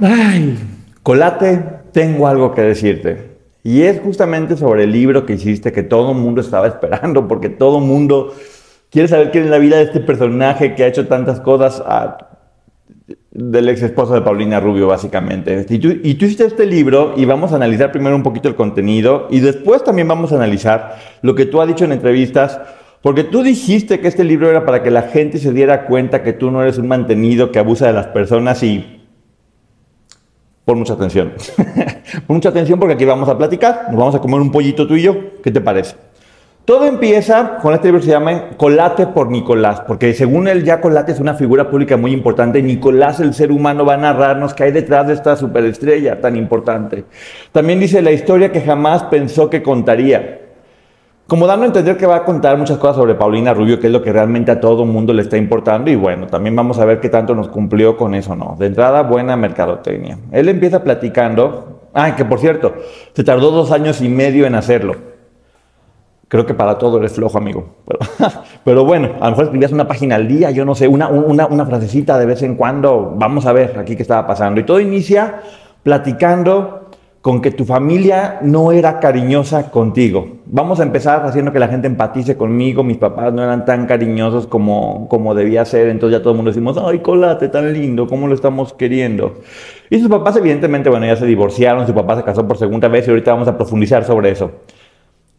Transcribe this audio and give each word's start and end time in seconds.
Ay, 0.00 0.58
Colate, 1.02 1.62
tengo 1.92 2.26
algo 2.26 2.52
que 2.54 2.62
decirte. 2.62 3.32
Y 3.64 3.82
es 3.82 4.00
justamente 4.00 4.56
sobre 4.56 4.84
el 4.84 4.92
libro 4.92 5.24
que 5.24 5.34
hiciste 5.34 5.72
que 5.72 5.82
todo 5.82 6.12
el 6.12 6.18
mundo 6.18 6.40
estaba 6.40 6.66
esperando, 6.68 7.28
porque 7.28 7.48
todo 7.48 7.78
el 7.78 7.84
mundo 7.84 8.34
quiere 8.90 9.08
saber 9.08 9.30
quién 9.30 9.44
es 9.44 9.50
la 9.50 9.58
vida 9.58 9.76
de 9.76 9.84
este 9.84 10.00
personaje 10.00 10.74
que 10.74 10.84
ha 10.84 10.88
hecho 10.88 11.06
tantas 11.06 11.40
cosas 11.40 11.82
a- 11.86 12.28
del 13.30 13.68
ex 13.70 13.82
esposo 13.82 14.12
de 14.14 14.20
Paulina 14.20 14.60
Rubio, 14.60 14.86
básicamente. 14.88 15.64
Y 15.68 15.78
tú, 15.78 15.88
y 16.02 16.14
tú 16.14 16.26
hiciste 16.26 16.44
este 16.44 16.66
libro 16.66 17.14
y 17.16 17.24
vamos 17.24 17.52
a 17.52 17.56
analizar 17.56 17.90
primero 17.90 18.14
un 18.14 18.22
poquito 18.22 18.48
el 18.48 18.54
contenido 18.54 19.26
y 19.30 19.40
después 19.40 19.82
también 19.84 20.06
vamos 20.08 20.32
a 20.32 20.36
analizar 20.36 20.96
lo 21.22 21.34
que 21.34 21.46
tú 21.46 21.60
has 21.62 21.68
dicho 21.68 21.84
en 21.86 21.92
entrevistas, 21.92 22.60
porque 23.00 23.24
tú 23.24 23.42
dijiste 23.42 24.00
que 24.00 24.08
este 24.08 24.22
libro 24.24 24.50
era 24.50 24.66
para 24.66 24.82
que 24.82 24.90
la 24.90 25.02
gente 25.02 25.38
se 25.38 25.52
diera 25.52 25.86
cuenta 25.86 26.22
que 26.22 26.34
tú 26.34 26.50
no 26.50 26.62
eres 26.62 26.76
un 26.78 26.88
mantenido 26.88 27.50
que 27.52 27.58
abusa 27.58 27.86
de 27.86 27.94
las 27.94 28.06
personas 28.08 28.62
y 28.62 29.01
Pon 30.64 30.78
mucha 30.78 30.94
atención. 30.94 31.32
Pon 32.26 32.36
mucha 32.36 32.50
atención 32.50 32.78
porque 32.78 32.94
aquí 32.94 33.04
vamos 33.04 33.28
a 33.28 33.36
platicar. 33.36 33.86
Nos 33.88 33.98
vamos 33.98 34.14
a 34.14 34.20
comer 34.20 34.40
un 34.40 34.50
pollito 34.50 34.86
tú 34.86 34.94
y 34.94 35.02
yo. 35.02 35.16
¿Qué 35.42 35.50
te 35.50 35.60
parece? 35.60 35.96
Todo 36.64 36.84
empieza 36.84 37.56
con 37.60 37.74
este 37.74 37.88
libro 37.88 37.98
que 37.98 38.06
se 38.06 38.12
llama 38.12 38.50
Colate 38.56 39.08
por 39.08 39.28
Nicolás, 39.28 39.80
porque 39.80 40.14
según 40.14 40.46
él 40.46 40.62
ya 40.62 40.80
Colate 40.80 41.10
es 41.10 41.18
una 41.18 41.34
figura 41.34 41.68
pública 41.68 41.96
muy 41.96 42.12
importante. 42.12 42.62
Nicolás, 42.62 43.18
el 43.18 43.34
ser 43.34 43.50
humano, 43.50 43.84
va 43.84 43.94
a 43.94 43.96
narrarnos 43.96 44.54
qué 44.54 44.64
hay 44.64 44.70
detrás 44.70 45.08
de 45.08 45.14
esta 45.14 45.34
superestrella 45.34 46.20
tan 46.20 46.36
importante. 46.36 47.04
También 47.50 47.80
dice 47.80 48.00
la 48.00 48.12
historia 48.12 48.52
que 48.52 48.60
jamás 48.60 49.02
pensó 49.04 49.50
que 49.50 49.60
contaría. 49.60 50.41
Como 51.32 51.46
dando 51.46 51.62
a 51.62 51.66
entender 51.68 51.96
que 51.96 52.04
va 52.04 52.16
a 52.16 52.24
contar 52.24 52.58
muchas 52.58 52.76
cosas 52.76 52.96
sobre 52.96 53.14
Paulina 53.14 53.54
Rubio, 53.54 53.80
que 53.80 53.86
es 53.86 53.92
lo 53.94 54.02
que 54.02 54.12
realmente 54.12 54.50
a 54.50 54.60
todo 54.60 54.84
mundo 54.84 55.14
le 55.14 55.22
está 55.22 55.38
importando. 55.38 55.90
Y 55.90 55.96
bueno, 55.96 56.26
también 56.26 56.54
vamos 56.54 56.78
a 56.78 56.84
ver 56.84 57.00
qué 57.00 57.08
tanto 57.08 57.34
nos 57.34 57.48
cumplió 57.48 57.96
con 57.96 58.14
eso, 58.14 58.36
¿no? 58.36 58.54
De 58.58 58.66
entrada, 58.66 59.00
buena 59.00 59.34
mercadotecnia. 59.34 60.18
Él 60.30 60.50
empieza 60.50 60.84
platicando. 60.84 61.88
Ay, 61.94 62.12
que 62.12 62.26
por 62.26 62.38
cierto, 62.38 62.74
se 63.14 63.24
tardó 63.24 63.50
dos 63.50 63.72
años 63.72 64.02
y 64.02 64.10
medio 64.10 64.44
en 64.44 64.54
hacerlo. 64.54 64.94
Creo 66.28 66.44
que 66.44 66.52
para 66.52 66.76
todo 66.76 66.98
eres 66.98 67.14
flojo, 67.14 67.38
amigo. 67.38 67.76
Pero, 68.62 68.84
bueno, 68.84 69.12
a 69.18 69.24
lo 69.24 69.30
mejor 69.30 69.44
escribías 69.44 69.72
una 69.72 69.88
página 69.88 70.16
al 70.16 70.28
día, 70.28 70.50
yo 70.50 70.66
no 70.66 70.74
sé, 70.74 70.86
una, 70.86 71.08
una 71.08 71.64
frasecita 71.64 72.18
de 72.18 72.26
vez 72.26 72.42
en 72.42 72.56
cuando. 72.56 73.14
Vamos 73.16 73.46
a 73.46 73.54
ver 73.54 73.78
aquí 73.78 73.96
qué 73.96 74.02
estaba 74.02 74.26
pasando. 74.26 74.60
Y 74.60 74.64
todo 74.64 74.80
inicia 74.80 75.40
platicando 75.82 76.81
con 77.22 77.40
que 77.40 77.52
tu 77.52 77.64
familia 77.64 78.40
no 78.42 78.72
era 78.72 78.98
cariñosa 78.98 79.70
contigo. 79.70 80.26
Vamos 80.46 80.80
a 80.80 80.82
empezar 80.82 81.24
haciendo 81.24 81.52
que 81.52 81.60
la 81.60 81.68
gente 81.68 81.86
empatice 81.86 82.36
conmigo. 82.36 82.82
Mis 82.82 82.96
papás 82.96 83.32
no 83.32 83.44
eran 83.44 83.64
tan 83.64 83.86
cariñosos 83.86 84.48
como, 84.48 85.08
como 85.08 85.32
debía 85.32 85.64
ser. 85.64 85.88
Entonces 85.88 86.18
ya 86.18 86.20
todo 86.20 86.32
el 86.32 86.36
mundo 86.36 86.50
decimos, 86.50 86.76
ay, 86.84 86.98
colate, 86.98 87.48
tan 87.48 87.72
lindo, 87.72 88.08
¿cómo 88.08 88.26
lo 88.26 88.34
estamos 88.34 88.72
queriendo? 88.72 89.34
Y 89.88 90.00
sus 90.00 90.08
papás, 90.08 90.36
evidentemente, 90.36 90.90
bueno, 90.90 91.06
ya 91.06 91.14
se 91.14 91.24
divorciaron, 91.24 91.86
su 91.86 91.94
papá 91.94 92.16
se 92.16 92.24
casó 92.24 92.46
por 92.46 92.58
segunda 92.58 92.88
vez 92.88 93.06
y 93.06 93.10
ahorita 93.10 93.32
vamos 93.32 93.46
a 93.46 93.56
profundizar 93.56 94.02
sobre 94.04 94.30
eso. 94.30 94.50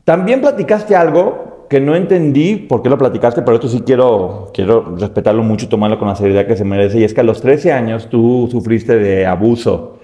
También 0.05 0.39
platicaste 0.39 0.95
algo 0.95 1.65
que 1.69 1.81
no 1.81 1.97
entendí 1.97 2.55
por 2.55 2.81
qué 2.81 2.89
lo 2.89 2.97
platicaste, 2.97 3.41
pero 3.41 3.55
esto 3.55 3.67
sí 3.67 3.81
quiero, 3.85 4.51
quiero 4.53 4.95
respetarlo 4.97 5.43
mucho 5.43 5.65
y 5.65 5.69
tomarlo 5.69 5.99
con 5.99 6.07
la 6.07 6.15
seriedad 6.15 6.45
que 6.45 6.55
se 6.55 6.63
merece. 6.63 6.99
Y 6.99 7.03
es 7.03 7.13
que 7.13 7.19
a 7.19 7.25
los 7.25 7.41
13 7.41 7.73
años 7.73 8.07
tú 8.09 8.47
sufriste 8.49 8.97
de 8.97 9.25
abuso, 9.25 9.97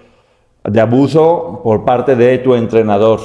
de 0.64 0.82
abuso 0.82 1.62
por 1.64 1.86
parte 1.86 2.16
de 2.16 2.38
tu 2.40 2.56
entrenador, 2.56 3.20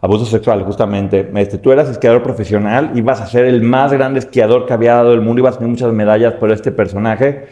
abuso 0.00 0.24
sexual 0.24 0.62
justamente. 0.64 1.30
Este, 1.36 1.58
tú 1.58 1.72
eras 1.72 1.88
esquiador 1.88 2.22
profesional, 2.22 2.92
ibas 2.94 3.20
a 3.20 3.26
ser 3.26 3.44
el 3.44 3.62
más 3.62 3.92
grande 3.92 4.18
esquiador 4.18 4.66
que 4.66 4.72
había 4.72 4.94
dado 4.94 5.12
el 5.12 5.20
mundo, 5.20 5.40
ibas 5.40 5.56
a 5.56 5.58
tener 5.58 5.70
muchas 5.70 5.92
medallas, 5.92 6.34
pero 6.40 6.52
este 6.52 6.72
personaje 6.72 7.46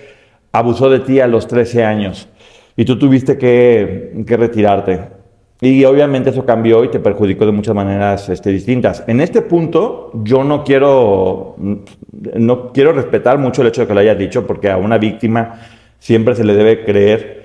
abusó 0.53 0.89
de 0.89 1.01
ti 1.01 1.21
a 1.21 1.27
los 1.27 1.47
13 1.47 1.84
años 1.84 2.29
y 2.77 2.84
tú 2.84 2.99
tuviste 2.99 3.39
que, 3.39 4.25
que 4.27 4.37
retirarte. 4.37 5.15
Y 5.61 5.84
obviamente 5.84 6.31
eso 6.31 6.45
cambió 6.45 6.84
y 6.84 6.89
te 6.89 6.99
perjudicó 6.99 7.47
de 7.47 7.53
muchas 7.53 7.75
maneras 7.75 8.29
este, 8.29 8.51
distintas. 8.51 9.05
En 9.07 9.21
este 9.21 9.41
punto 9.41 10.11
yo 10.23 10.45
no 10.45 10.65
quiero, 10.65 11.57
no 11.59 12.73
quiero 12.73 12.93
respetar 12.93 13.39
mucho 13.39 13.63
el 13.63 13.69
hecho 13.69 13.83
de 13.83 13.87
que 13.87 13.95
lo 13.95 14.01
hayas 14.01 14.19
dicho, 14.19 14.47
porque 14.47 14.71
a 14.71 14.77
una 14.77 14.99
víctima 14.99 15.61
siempre 15.99 16.34
se 16.34 16.45
le 16.45 16.55
debe 16.55 16.84
creer. 16.84 17.44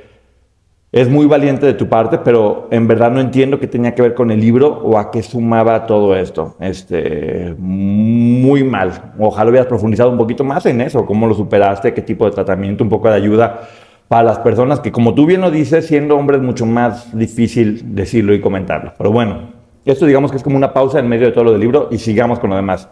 Es 0.91 1.07
muy 1.07 1.27
valiente 1.27 1.67
de 1.67 1.75
tu 1.75 1.88
parte, 1.88 2.17
pero 2.17 2.67
en 2.72 2.88
verdad 2.88 3.11
no 3.11 3.22
entiendo 3.22 3.59
qué 3.59 3.67
tenía 3.67 3.94
que 3.94 4.01
ver 4.01 4.16
con 4.16 4.31
el 4.31 4.39
libro 4.39 4.81
o 4.83 4.97
a 4.97 5.11
qué 5.11 5.22
sumaba 5.22 5.85
todo 5.85 6.16
esto. 6.16 6.55
Este, 6.59 7.53
muy 7.59 8.63
mal. 8.63 9.13
Ojalá 9.19 9.51
hubieras 9.51 9.67
profundizado 9.67 10.09
un 10.09 10.17
poquito 10.17 10.44
más 10.44 10.66
en 10.66 10.81
eso, 10.81 11.05
cómo 11.05 11.27
lo 11.27 11.35
superaste, 11.35 11.94
qué 11.94 12.01
tipo 12.01 12.25
de 12.25 12.31
tratamiento, 12.31 12.83
un 12.83 12.89
poco 12.89 13.07
de 13.07 13.16
ayuda 13.16 13.67
para 14.07 14.23
las 14.23 14.39
personas 14.39 14.79
que, 14.79 14.91
como 14.91 15.13
tú 15.13 15.27
bien 15.27 15.41
lo 15.41 15.51
dices, 15.51 15.85
siendo 15.85 16.17
hombre 16.17 16.38
es 16.38 16.44
mucho 16.44 16.66
más 16.66 17.16
difícil 17.16 17.94
decirlo 17.94 18.33
y 18.33 18.41
comentarlo. 18.41 18.94
Pero 18.97 19.11
bueno, 19.11 19.51
esto 19.85 20.07
digamos 20.07 20.31
que 20.31 20.38
es 20.38 20.44
como 20.44 20.57
una 20.57 20.73
pausa 20.73 20.97
en 20.97 21.07
medio 21.07 21.27
de 21.27 21.33
todo 21.33 21.44
lo 21.44 21.51
del 21.51 21.61
libro 21.61 21.89
y 21.91 22.00
sigamos 22.00 22.39
con 22.39 22.50
lo 22.50 22.56
demás. 22.56 22.89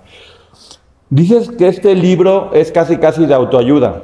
Dices 1.10 1.50
que 1.50 1.68
este 1.68 1.96
libro 1.96 2.52
es 2.54 2.72
casi 2.72 2.98
casi 2.98 3.26
de 3.26 3.34
autoayuda. 3.34 4.04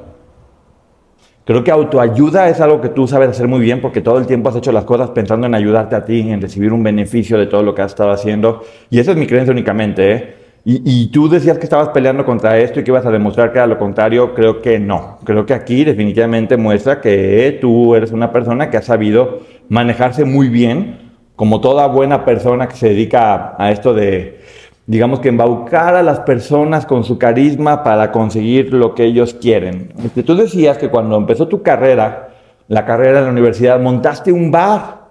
Creo 1.45 1.61
que 1.61 1.71
autoayuda 1.71 2.47
es 2.47 2.61
algo 2.61 2.79
que 2.79 2.87
tú 2.87 3.05
sabes 3.05 3.27
hacer 3.27 3.49
muy 3.49 3.59
bien 3.59 3.81
porque 3.81 3.99
todo 3.99 4.17
el 4.17 4.25
tiempo 4.25 4.47
has 4.47 4.55
hecho 4.55 4.71
las 4.71 4.85
cosas 4.85 5.09
pensando 5.09 5.45
en 5.45 5.53
ayudarte 5.53 5.93
a 5.93 6.05
ti, 6.05 6.21
en 6.21 6.41
recibir 6.41 6.71
un 6.71 6.83
beneficio 6.83 7.37
de 7.37 7.47
todo 7.47 7.63
lo 7.63 7.75
que 7.75 7.81
has 7.81 7.91
estado 7.91 8.11
haciendo. 8.11 8.63
Y 8.89 8.99
esa 8.99 9.11
es 9.11 9.17
mi 9.17 9.27
creencia 9.27 9.51
únicamente. 9.51 10.11
¿eh? 10.13 10.35
Y, 10.63 10.81
y, 10.85 11.07
tú 11.07 11.27
decías 11.27 11.57
que 11.57 11.65
estabas 11.65 11.89
peleando 11.89 12.25
contra 12.25 12.57
esto 12.57 12.79
y 12.79 12.85
que 12.85 12.91
ibas 12.91 13.05
a 13.05 13.11
demostrar 13.11 13.51
que 13.51 13.57
era 13.57 13.67
lo 13.67 13.77
contrario. 13.77 14.33
Creo 14.33 14.61
que 14.61 14.79
no. 14.79 15.19
Creo 15.25 15.45
que 15.45 15.53
aquí 15.53 15.83
definitivamente 15.83 16.55
muestra 16.55 17.01
que 17.01 17.57
tú 17.59 17.93
eres 17.93 18.13
una 18.13 18.31
persona 18.31 18.69
que 18.69 18.77
ha 18.77 18.81
sabido 18.81 19.41
manejarse 19.67 20.23
muy 20.23 20.47
bien, 20.47 21.11
como 21.35 21.59
toda 21.59 21.87
buena 21.87 22.23
persona 22.23 22.69
que 22.69 22.77
se 22.77 22.87
dedica 22.87 23.33
a, 23.33 23.65
a 23.65 23.71
esto 23.71 23.93
de, 23.93 24.39
digamos 24.85 25.19
que 25.19 25.29
embaucar 25.29 25.95
a 25.95 26.03
las 26.03 26.19
personas 26.21 26.85
con 26.85 27.03
su 27.03 27.17
carisma 27.17 27.83
para 27.83 28.11
conseguir 28.11 28.73
lo 28.73 28.93
que 28.95 29.05
ellos 29.05 29.33
quieren. 29.33 29.93
Este, 30.03 30.23
tú 30.23 30.35
decías 30.35 30.77
que 30.77 30.89
cuando 30.89 31.15
empezó 31.15 31.47
tu 31.47 31.61
carrera, 31.61 32.29
la 32.67 32.85
carrera 32.85 33.19
en 33.19 33.25
la 33.25 33.31
universidad, 33.31 33.79
montaste 33.79 34.31
un 34.31 34.51
bar 34.51 35.03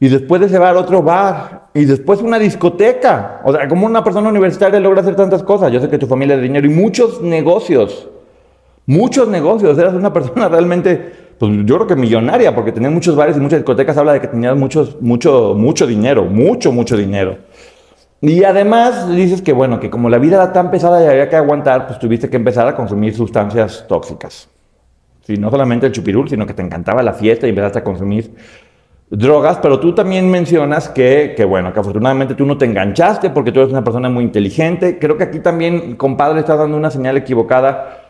y 0.00 0.08
después 0.08 0.40
de 0.40 0.48
ese 0.48 0.58
bar 0.58 0.76
otro 0.76 1.02
bar 1.02 1.68
y 1.72 1.84
después 1.86 2.20
una 2.20 2.38
discoteca. 2.38 3.40
O 3.44 3.52
sea, 3.52 3.66
como 3.68 3.86
una 3.86 4.04
persona 4.04 4.28
universitaria 4.28 4.78
logra 4.78 5.00
hacer 5.00 5.16
tantas 5.16 5.42
cosas. 5.42 5.72
Yo 5.72 5.80
sé 5.80 5.88
que 5.88 5.98
tu 5.98 6.06
familia 6.06 6.36
de 6.36 6.42
dinero 6.42 6.66
y 6.66 6.70
muchos 6.70 7.22
negocios. 7.22 8.08
Muchos 8.86 9.28
negocios. 9.28 9.78
Eras 9.78 9.94
una 9.94 10.12
persona 10.12 10.48
realmente, 10.48 11.12
pues 11.38 11.50
yo 11.64 11.76
creo 11.76 11.86
que 11.86 11.96
millonaria, 11.96 12.54
porque 12.54 12.72
tenías 12.72 12.92
muchos 12.92 13.16
bares 13.16 13.36
y 13.36 13.40
muchas 13.40 13.60
discotecas. 13.60 13.96
Habla 13.96 14.14
de 14.14 14.20
que 14.20 14.28
tenías 14.28 14.56
muchos, 14.56 15.00
mucho, 15.00 15.54
mucho 15.56 15.86
dinero, 15.86 16.24
mucho, 16.24 16.70
mucho 16.70 16.96
dinero. 16.96 17.38
Y 18.26 18.42
además 18.42 19.06
dices 19.10 19.42
que, 19.42 19.52
bueno, 19.52 19.78
que 19.80 19.90
como 19.90 20.08
la 20.08 20.16
vida 20.16 20.36
era 20.36 20.50
tan 20.50 20.70
pesada 20.70 21.04
y 21.04 21.06
había 21.06 21.28
que 21.28 21.36
aguantar, 21.36 21.86
pues 21.86 21.98
tuviste 21.98 22.30
que 22.30 22.36
empezar 22.36 22.66
a 22.66 22.74
consumir 22.74 23.14
sustancias 23.14 23.84
tóxicas. 23.86 24.48
Sí, 25.26 25.36
no 25.36 25.50
solamente 25.50 25.84
el 25.84 25.92
chupirul, 25.92 26.30
sino 26.30 26.46
que 26.46 26.54
te 26.54 26.62
encantaba 26.62 27.02
la 27.02 27.12
fiesta 27.12 27.46
y 27.46 27.50
empezaste 27.50 27.80
a 27.80 27.84
consumir 27.84 28.34
drogas, 29.10 29.58
pero 29.60 29.78
tú 29.78 29.94
también 29.94 30.30
mencionas 30.30 30.88
que, 30.88 31.34
que, 31.36 31.44
bueno, 31.44 31.74
que 31.74 31.80
afortunadamente 31.80 32.34
tú 32.34 32.46
no 32.46 32.56
te 32.56 32.64
enganchaste 32.64 33.28
porque 33.28 33.52
tú 33.52 33.60
eres 33.60 33.72
una 33.72 33.84
persona 33.84 34.08
muy 34.08 34.24
inteligente. 34.24 34.98
Creo 34.98 35.18
que 35.18 35.24
aquí 35.24 35.40
también, 35.40 35.94
compadre, 35.96 36.40
estás 36.40 36.58
dando 36.58 36.78
una 36.78 36.90
señal 36.90 37.18
equivocada 37.18 38.03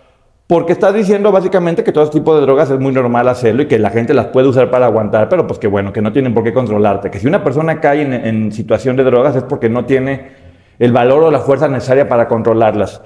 porque 0.46 0.72
estás 0.72 0.92
diciendo 0.92 1.32
básicamente 1.32 1.82
que 1.84 1.92
todo 1.92 2.04
este 2.04 2.18
tipo 2.18 2.34
de 2.34 2.42
drogas 2.42 2.70
es 2.70 2.78
muy 2.78 2.92
normal 2.92 3.28
hacerlo 3.28 3.62
y 3.62 3.66
que 3.66 3.78
la 3.78 3.90
gente 3.90 4.12
las 4.12 4.26
puede 4.26 4.46
usar 4.48 4.70
para 4.70 4.86
aguantar, 4.86 5.28
pero 5.28 5.46
pues 5.46 5.58
que 5.58 5.68
bueno, 5.68 5.92
que 5.92 6.02
no 6.02 6.12
tienen 6.12 6.34
por 6.34 6.44
qué 6.44 6.52
controlarte. 6.52 7.10
Que 7.10 7.18
si 7.18 7.26
una 7.26 7.42
persona 7.42 7.80
cae 7.80 8.02
en, 8.02 8.52
situación 8.52 8.96
de 8.96 9.04
drogas 9.04 9.36
es 9.36 9.42
porque 9.44 9.70
no 9.70 9.86
tiene 9.86 10.32
el 10.78 10.92
valor 10.92 11.22
o 11.22 11.30
la 11.30 11.40
fuerza 11.40 11.68
necesaria 11.68 12.08
para 12.08 12.28
controlarlas. 12.28 13.00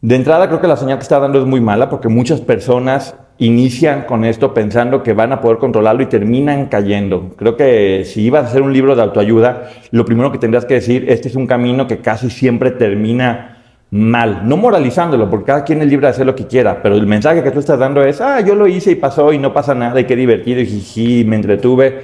De 0.00 0.14
entrada 0.14 0.48
creo 0.48 0.60
que 0.60 0.68
la 0.68 0.76
señal 0.76 0.98
que 0.98 1.02
está 1.02 1.18
dando 1.18 1.40
es 1.40 1.46
muy 1.46 1.60
mala 1.60 1.88
porque 1.88 2.08
muchas 2.08 2.40
personas 2.40 3.16
inician 3.38 4.02
con 4.02 4.24
esto 4.24 4.54
pensando 4.54 5.02
que 5.02 5.14
van 5.14 5.32
a 5.32 5.40
poder 5.40 5.58
controlarlo 5.58 6.02
y 6.02 6.06
terminan 6.06 6.66
cayendo. 6.66 7.30
Creo 7.36 7.56
que 7.56 8.04
si 8.04 8.22
ibas 8.22 8.44
a 8.44 8.48
hacer 8.48 8.62
un 8.62 8.72
libro 8.72 8.94
de 8.94 9.02
autoayuda, 9.02 9.70
lo 9.90 10.04
primero 10.04 10.30
que 10.30 10.38
tendrías 10.38 10.64
que 10.64 10.74
decir, 10.74 11.06
este 11.08 11.28
es 11.28 11.34
un 11.34 11.48
camino 11.48 11.88
que 11.88 11.98
casi 11.98 12.30
siempre 12.30 12.70
termina 12.70 13.51
mal, 13.92 14.48
no 14.48 14.56
moralizándolo, 14.56 15.28
porque 15.28 15.44
cada 15.44 15.64
quien 15.64 15.82
es 15.82 15.88
libre 15.88 16.06
de 16.06 16.12
hacer 16.12 16.24
lo 16.24 16.34
que 16.34 16.46
quiera, 16.46 16.82
pero 16.82 16.94
el 16.94 17.06
mensaje 17.06 17.42
que 17.42 17.50
tú 17.50 17.58
estás 17.58 17.78
dando 17.78 18.02
es, 18.02 18.22
ah, 18.22 18.40
yo 18.40 18.54
lo 18.54 18.66
hice 18.66 18.92
y 18.92 18.94
pasó 18.94 19.34
y 19.34 19.38
no 19.38 19.52
pasa 19.52 19.74
nada 19.74 20.00
y 20.00 20.04
qué 20.04 20.16
divertido 20.16 20.60
y 20.60 20.66
jiji, 20.66 21.24
me 21.24 21.36
entretuve. 21.36 22.00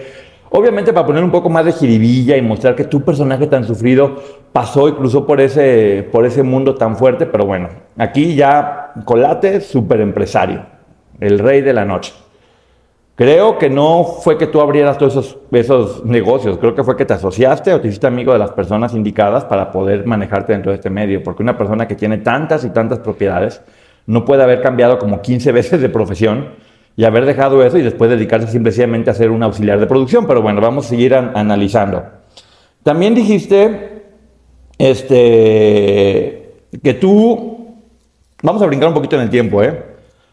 Obviamente 0.51 0.93
para 0.93 1.07
poner 1.07 1.25
un 1.25 1.31
poco 1.31 1.49
más 1.49 1.65
de 1.65 1.73
jiribilla 1.73 2.37
y 2.37 2.43
mostrar 2.43 2.75
que 2.75 2.85
tu 2.85 3.01
personaje 3.03 3.47
tan 3.47 3.65
sufrido 3.65 4.23
pasó 4.53 4.87
y 4.89 4.93
cruzó 4.93 5.27
por 5.27 5.41
ese, 5.41 6.07
por 6.13 6.27
ese 6.27 6.43
mundo 6.43 6.75
tan 6.75 6.95
fuerte, 6.95 7.25
pero 7.25 7.47
bueno, 7.47 7.71
aquí 7.97 8.35
ya 8.35 8.93
Colate, 9.07 9.63
super 9.63 10.03
empresario, 10.03 10.67
el 11.21 11.39
rey 11.39 11.63
de 11.63 11.73
la 11.73 11.87
noche. 11.87 12.13
Creo 13.19 13.59
que 13.59 13.69
no 13.69 14.05
fue 14.05 14.39
que 14.39 14.47
tú 14.47 14.61
abrieras 14.61 14.97
todos 14.97 15.37
esos, 15.51 16.05
negocios, 16.05 16.57
creo 16.59 16.77
que 16.77 16.85
fue 16.85 16.97
que 16.97 17.05
te 17.05 17.15
asociaste 17.15 17.75
o 17.75 17.81
te 17.81 17.89
hiciste 17.89 18.07
amigo 18.07 18.33
de 18.33 18.39
las 18.39 18.53
personas 18.53 18.95
indicadas 18.95 19.45
para 19.45 19.73
poder 19.73 20.07
manejarte 20.07 20.53
dentro 20.53 20.71
de 20.71 20.77
este 20.77 20.89
medio, 20.89 21.21
porque 21.25 21.43
una 21.43 21.59
persona 21.59 21.89
que 21.89 21.97
tiene 21.97 22.19
tantas 22.19 22.65
y 22.65 22.71
tantas 22.71 23.01
propiedades 23.01 23.61
no 24.07 24.25
puede 24.25 24.45
haber 24.45 24.63
cambiado 24.63 25.01
como 25.01 25.21
15 25.21 25.51
veces 25.61 25.81
de 25.81 25.89
profesión 25.89 26.51
y 26.95 27.03
haber 27.07 27.27
dejado 27.27 27.65
eso 27.65 27.77
y 27.77 27.83
después 27.83 28.09
dedicarse 28.09 28.47
simplemente 28.47 29.11
a 29.11 29.15
ser 29.15 29.33
un 29.33 29.43
auxiliar 29.43 29.81
de 29.81 29.89
producción, 29.89 30.25
pero 30.25 30.41
bueno, 30.41 30.61
vamos 30.61 30.87
a 30.87 30.91
seguir 30.91 31.13
analizando. 31.13 32.05
También 32.85 33.17
dijiste 33.17 34.05
este, 34.79 36.53
que 36.85 36.95
tú, 36.95 37.75
vamos 38.45 38.63
a 38.63 38.67
brincar 38.67 38.91
un 38.91 38.95
poquito 38.95 39.17
en 39.17 39.23
el 39.23 39.31
tiempo, 39.31 39.61
¿eh? 39.61 39.88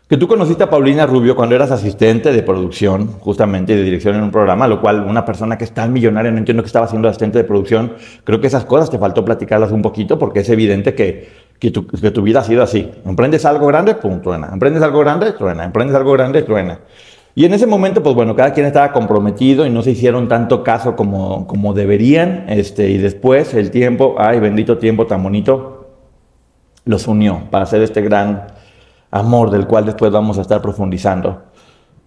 Que 0.07 0.17
tú 0.17 0.27
conociste 0.27 0.63
a 0.63 0.69
Paulina 0.69 1.07
Rubio 1.07 1.35
cuando 1.35 1.55
eras 1.55 1.71
asistente 1.71 2.31
de 2.31 2.43
producción, 2.43 3.07
justamente, 3.19 3.75
de 3.75 3.81
dirección 3.81 4.15
en 4.15 4.21
un 4.21 4.29
programa, 4.29 4.67
lo 4.67 4.79
cual 4.79 5.03
una 5.03 5.25
persona 5.25 5.57
que 5.57 5.63
es 5.63 5.71
tan 5.71 5.91
millonaria, 5.91 6.29
no 6.29 6.37
entiendo 6.37 6.61
que 6.61 6.67
estaba 6.67 6.87
siendo 6.87 7.07
asistente 7.07 7.39
de 7.39 7.43
producción, 7.43 7.93
creo 8.23 8.39
que 8.39 8.45
esas 8.45 8.65
cosas 8.65 8.91
te 8.91 8.99
faltó 8.99 9.25
platicarlas 9.25 9.71
un 9.71 9.81
poquito 9.81 10.19
porque 10.19 10.41
es 10.41 10.49
evidente 10.49 10.93
que, 10.93 11.29
que 11.59 11.71
tu 11.71 12.21
vida 12.21 12.41
ha 12.41 12.43
sido 12.43 12.61
así. 12.61 12.91
Emprendes 13.03 13.45
algo 13.45 13.65
grande, 13.65 13.95
pum, 13.95 14.21
truena. 14.21 14.49
Emprendes 14.53 14.83
algo 14.83 14.99
grande, 14.99 15.31
truena. 15.31 15.63
Emprendes 15.63 15.95
algo 15.95 16.11
grande, 16.11 16.43
truena. 16.43 16.81
Y 17.33 17.45
en 17.45 17.55
ese 17.55 17.65
momento, 17.65 18.03
pues 18.03 18.13
bueno, 18.13 18.35
cada 18.35 18.53
quien 18.53 18.67
estaba 18.67 18.91
comprometido 18.91 19.65
y 19.65 19.71
no 19.71 19.81
se 19.81 19.91
hicieron 19.91 20.27
tanto 20.27 20.63
caso 20.63 20.95
como, 20.95 21.47
como 21.47 21.73
deberían. 21.73 22.45
Este, 22.47 22.91
y 22.91 22.99
después 22.99 23.55
el 23.55 23.71
tiempo, 23.71 24.15
ay, 24.19 24.39
bendito 24.39 24.77
tiempo 24.77 25.07
tan 25.07 25.23
bonito, 25.23 25.87
los 26.85 27.07
unió 27.07 27.41
para 27.49 27.63
hacer 27.63 27.81
este 27.81 28.01
gran 28.01 28.54
amor 29.15 29.49
del 29.49 29.65
cual 29.65 29.85
después 29.85 30.11
vamos 30.11 30.37
a 30.37 30.41
estar 30.41 30.61
profundizando. 30.61 31.41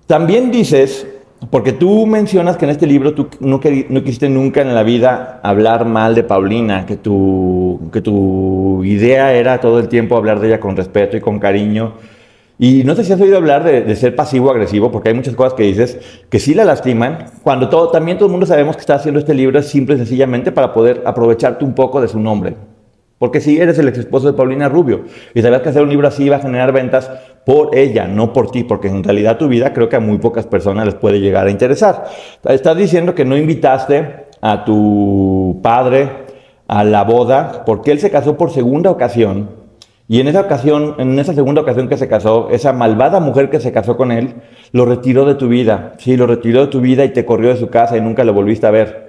También 0.07 0.51
dices, 0.51 1.07
porque 1.51 1.73
tú 1.73 2.07
mencionas 2.07 2.59
que 2.59 2.67
en 2.67 2.71
este 2.71 2.87
libro 2.87 3.15
tú 3.15 3.29
no, 3.41 3.61
quisiste 3.61 4.29
nunca 4.29 4.61
en 4.61 4.75
la 4.75 4.83
vida 4.83 5.41
hablar 5.43 5.87
mal 5.87 6.15
de 6.15 6.23
Paulina, 6.23 6.85
que 6.85 6.97
tu, 6.97 7.89
que 7.93 8.03
tu 8.03 8.85
idea 8.85 9.33
era 9.33 9.59
todo 9.59 9.79
el 9.79 9.89
tiempo 9.89 10.17
hablar 10.17 10.39
de 10.41 10.49
ella 10.49 10.61
con 10.61 10.77
respeto 10.77 11.17
y 11.17 11.21
con 11.21 11.39
cariño. 11.39 11.95
Y 12.59 12.83
no 12.85 12.95
sé 12.95 13.05
si 13.05 13.13
has 13.13 13.21
oído 13.21 13.39
hablar 13.39 13.65
de, 13.65 13.83
de 13.83 13.97
ser 13.97 14.15
pasivo-agresivo, 14.15 14.91
porque 14.91 15.09
hay 15.09 15.15
muchas 15.15 15.35
cosas 15.35 15.55
que 15.55 15.63
dices 15.63 15.99
que 16.29 16.39
sí 16.39 16.55
la 16.55 16.65
lastiman, 16.65 17.27
cuando 17.43 17.71
todo, 17.71 17.89
también 17.89 18.19
todo 18.19 18.27
el 18.27 18.33
mundo 18.33 18.47
sabemos 18.47 18.77
que 18.77 18.81
está 18.81 18.97
haciendo 18.97 19.21
este 19.21 19.33
libro 19.33 19.63
simple 19.63 19.95
y 19.95 19.99
sencillamente 19.99 20.53
para 20.53 20.75
poder 20.75 21.03
aprovecharte 21.07 21.65
un 21.65 21.75
poco 21.75 22.03
de 22.03 22.09
su 22.09 22.21
nombre. 22.21 22.57
Porque 23.19 23.41
si 23.41 23.61
eres 23.61 23.79
el 23.79 23.89
ex 23.89 23.99
esposo 23.99 24.29
de 24.29 24.37
Paulina 24.37 24.69
Rubio 24.69 25.05
y 25.35 25.43
sabías 25.43 25.63
que 25.63 25.71
hacer 25.71 25.83
un 25.83 25.89
libro 25.89 26.07
así 26.09 26.25
iba 26.25 26.37
a 26.37 26.41
generar 26.41 26.73
ventas 26.73 27.11
por 27.45 27.77
ella, 27.77 28.07
no 28.07 28.33
por 28.33 28.51
ti, 28.51 28.65
porque 28.65 28.89
en 28.89 29.03
realidad 29.03 29.39
tu 29.39 29.49
vida 29.49 29.73
creo 29.73 29.89
que 29.89 29.97
a 29.97 30.01
muy 30.01 30.19
pocas 30.19 30.47
personas 30.47 30.87
les 30.87 30.95
puede 30.95 31.21
llegar 31.21 31.47
a 31.47 31.51
interesar. 31.51 32.05
Estás 32.45 32.77
diciendo 32.77 33.15
que 33.15 33.25
no 33.25 33.37
invitaste 33.37 34.27
a 34.41 34.65
tu 34.65 35.61
padre 35.63 36.09
a 36.69 36.85
la 36.85 37.03
boda 37.03 37.65
porque 37.65 37.91
él 37.91 37.99
se 37.99 38.11
casó 38.11 38.37
por 38.37 38.53
segunda 38.53 38.91
ocasión 38.91 39.59
y 40.11 40.21
en 40.21 40.29
esa 40.29 40.41
ocasión, 40.41 40.95
en 40.99 41.19
esa 41.19 41.35
segunda 41.35 41.61
ocasión 41.61 41.87
que 41.87 41.99
se 41.99 42.09
casó, 42.09 42.49
esa 42.51 42.73
malvada 42.73 43.21
mujer 43.21 43.51
que 43.51 43.61
se 43.61 43.73
casó 43.73 43.99
con 43.99 44.11
él, 44.11 44.37
lo 44.73 44.87
retiró 44.87 45.27
de 45.27 45.35
tu 45.35 45.49
vida. 45.49 45.93
Sí, 45.99 46.17
lo 46.17 46.27
retiró 46.27 46.63
de 46.63 46.69
tu 46.69 46.81
vida 46.81 47.05
y 47.05 47.11
te 47.11 47.27
corrió 47.27 47.51
de 47.51 47.59
su 47.59 47.69
casa 47.69 47.99
y 47.99 48.01
nunca 48.01 48.25
lo 48.25 48.33
volviste 48.33 48.67
a 48.67 48.71
ver. 48.71 49.08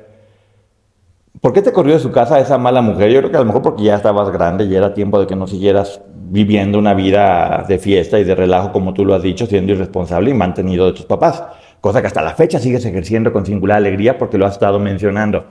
¿Por 1.42 1.54
qué 1.54 1.62
te 1.62 1.72
corrió 1.72 1.94
de 1.94 2.00
su 2.02 2.12
casa 2.12 2.40
esa 2.40 2.58
mala 2.58 2.82
mujer? 2.82 3.12
Yo 3.12 3.20
creo 3.20 3.32
que 3.32 3.38
a 3.38 3.40
lo 3.40 3.46
mejor 3.46 3.62
porque 3.62 3.84
ya 3.84 3.96
estabas 3.96 4.30
grande 4.30 4.66
y 4.66 4.76
era 4.76 4.94
tiempo 4.94 5.20
de 5.20 5.26
que 5.26 5.38
no 5.38 5.48
siguieras 5.48 6.02
viviendo 6.14 6.78
una 6.78 6.94
vida 6.94 7.66
de 7.68 7.80
fiesta 7.80 8.20
y 8.20 8.26
de 8.26 8.36
relajo, 8.36 8.74
como 8.74 8.94
tú 8.94 9.06
lo 9.06 9.16
has 9.16 9.24
dicho, 9.24 9.46
siendo 9.46 9.72
irresponsable 9.72 10.32
y 10.32 10.34
mantenido 10.34 10.86
de 10.86 10.94
tus 10.94 11.06
papás. 11.06 11.44
Cosa 11.80 12.02
que 12.02 12.08
hasta 12.08 12.22
la 12.22 12.36
fecha 12.36 12.60
sigues 12.60 12.86
ejerciendo 12.86 13.32
con 13.32 13.46
singular 13.46 13.78
alegría 13.78 14.18
porque 14.18 14.38
lo 14.38 14.46
has 14.46 14.54
estado 14.54 14.80
mencionando. 14.80 15.46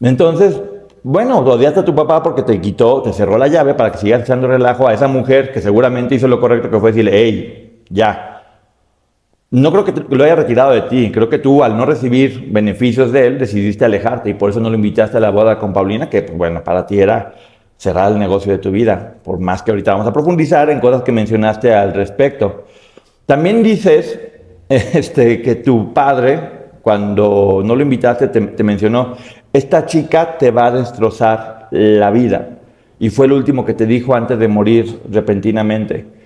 Entonces, 0.00 0.60
bueno, 1.02 1.40
odiaste 1.40 1.80
a 1.80 1.84
tu 1.84 1.94
papá 1.94 2.22
porque 2.22 2.42
te 2.42 2.60
quitó, 2.60 3.02
te 3.02 3.12
cerró 3.12 3.36
la 3.36 3.48
llave 3.48 3.74
para 3.74 3.90
que 3.90 3.98
sigas 3.98 4.22
echando 4.22 4.46
relajo 4.46 4.86
a 4.86 4.94
esa 4.94 5.08
mujer 5.08 5.52
que 5.52 5.60
seguramente 5.60 6.14
hizo 6.14 6.28
lo 6.28 6.40
correcto 6.40 6.70
que 6.70 6.78
fue 6.78 6.92
decirle, 6.92 7.10
hey, 7.12 7.82
ya, 7.90 8.33
no 9.54 9.70
creo 9.70 9.84
que 9.84 10.16
lo 10.16 10.24
haya 10.24 10.34
retirado 10.34 10.72
de 10.72 10.80
ti. 10.82 11.12
Creo 11.12 11.28
que 11.28 11.38
tú, 11.38 11.62
al 11.62 11.76
no 11.76 11.86
recibir 11.86 12.48
beneficios 12.50 13.12
de 13.12 13.28
él, 13.28 13.38
decidiste 13.38 13.84
alejarte 13.84 14.30
y 14.30 14.34
por 14.34 14.50
eso 14.50 14.58
no 14.58 14.68
lo 14.68 14.74
invitaste 14.74 15.18
a 15.18 15.20
la 15.20 15.30
boda 15.30 15.60
con 15.60 15.72
Paulina, 15.72 16.10
que, 16.10 16.22
pues, 16.22 16.36
bueno, 16.36 16.64
para 16.64 16.84
ti 16.84 16.98
era 16.98 17.34
cerrar 17.76 18.10
el 18.10 18.18
negocio 18.18 18.50
de 18.50 18.58
tu 18.58 18.72
vida. 18.72 19.14
Por 19.22 19.38
más 19.38 19.62
que 19.62 19.70
ahorita 19.70 19.92
vamos 19.92 20.08
a 20.08 20.12
profundizar 20.12 20.70
en 20.70 20.80
cosas 20.80 21.02
que 21.02 21.12
mencionaste 21.12 21.72
al 21.72 21.94
respecto. 21.94 22.64
También 23.26 23.62
dices 23.62 24.18
este, 24.68 25.40
que 25.40 25.54
tu 25.54 25.94
padre, 25.94 26.40
cuando 26.82 27.62
no 27.64 27.76
lo 27.76 27.82
invitaste, 27.82 28.26
te, 28.26 28.40
te 28.40 28.64
mencionó: 28.64 29.16
Esta 29.52 29.86
chica 29.86 30.36
te 30.36 30.50
va 30.50 30.66
a 30.66 30.70
destrozar 30.72 31.68
la 31.70 32.10
vida. 32.10 32.58
Y 32.98 33.08
fue 33.08 33.26
el 33.26 33.32
último 33.32 33.64
que 33.64 33.74
te 33.74 33.86
dijo 33.86 34.16
antes 34.16 34.36
de 34.36 34.48
morir 34.48 35.00
repentinamente. 35.08 36.23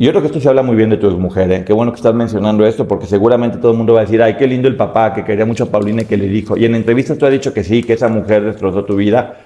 Yo 0.00 0.10
creo 0.10 0.20
que 0.22 0.28
esto 0.28 0.40
se 0.40 0.48
habla 0.48 0.62
muy 0.62 0.76
bien 0.76 0.90
de 0.90 0.96
tu 0.96 1.10
mujer, 1.18 1.50
¿eh? 1.50 1.64
Qué 1.64 1.72
bueno 1.72 1.90
que 1.90 1.96
estás 1.96 2.14
mencionando 2.14 2.64
esto, 2.64 2.86
porque 2.86 3.06
seguramente 3.06 3.58
todo 3.58 3.72
el 3.72 3.78
mundo 3.78 3.94
va 3.94 4.00
a 4.00 4.04
decir, 4.04 4.22
ay, 4.22 4.36
qué 4.36 4.46
lindo 4.46 4.68
el 4.68 4.76
papá 4.76 5.12
que 5.12 5.24
quería 5.24 5.44
mucho 5.44 5.64
a 5.64 5.66
Paulina 5.66 6.02
y 6.02 6.04
que 6.04 6.16
le 6.16 6.28
dijo. 6.28 6.56
Y 6.56 6.66
en 6.66 6.76
entrevistas 6.76 7.18
tú 7.18 7.26
has 7.26 7.32
dicho 7.32 7.52
que 7.52 7.64
sí, 7.64 7.82
que 7.82 7.94
esa 7.94 8.08
mujer 8.08 8.44
destrozó 8.44 8.84
tu 8.84 8.94
vida. 8.94 9.40